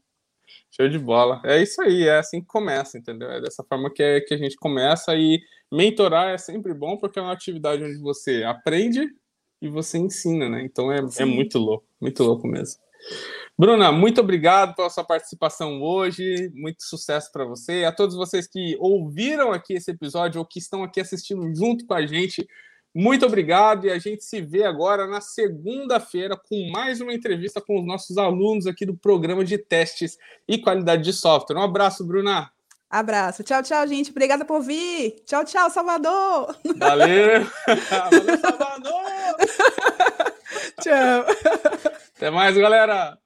[0.72, 1.42] Show de bola.
[1.44, 3.30] É isso aí, é assim que começa, entendeu?
[3.30, 5.42] É dessa forma que, é, que a gente começa e
[5.72, 9.10] mentorar é sempre bom porque é uma atividade onde você aprende
[9.62, 10.62] e você ensina, né?
[10.64, 12.80] Então é, é muito louco, muito louco mesmo.
[13.60, 16.52] Bruna, muito obrigado pela sua participação hoje.
[16.54, 17.86] Muito sucesso para você.
[17.86, 21.96] A todos vocês que ouviram aqui esse episódio ou que estão aqui assistindo junto com
[21.96, 22.48] a gente,
[22.94, 23.88] muito obrigado.
[23.88, 28.20] E a gente se vê agora na segunda-feira com mais uma entrevista com os nossos
[28.20, 31.58] alunos aqui do programa de testes e qualidade de software.
[31.58, 32.52] Um abraço, Bruna.
[32.88, 33.44] Abraço.
[33.44, 34.12] Tchau, tchau, gente.
[34.12, 35.24] Obrigada por vir.
[35.26, 36.56] Tchau, tchau, Salvador.
[36.78, 37.44] Valeu.
[37.90, 39.36] Valeu, Salvador.
[40.80, 41.26] tchau.
[42.16, 43.18] Até mais, galera.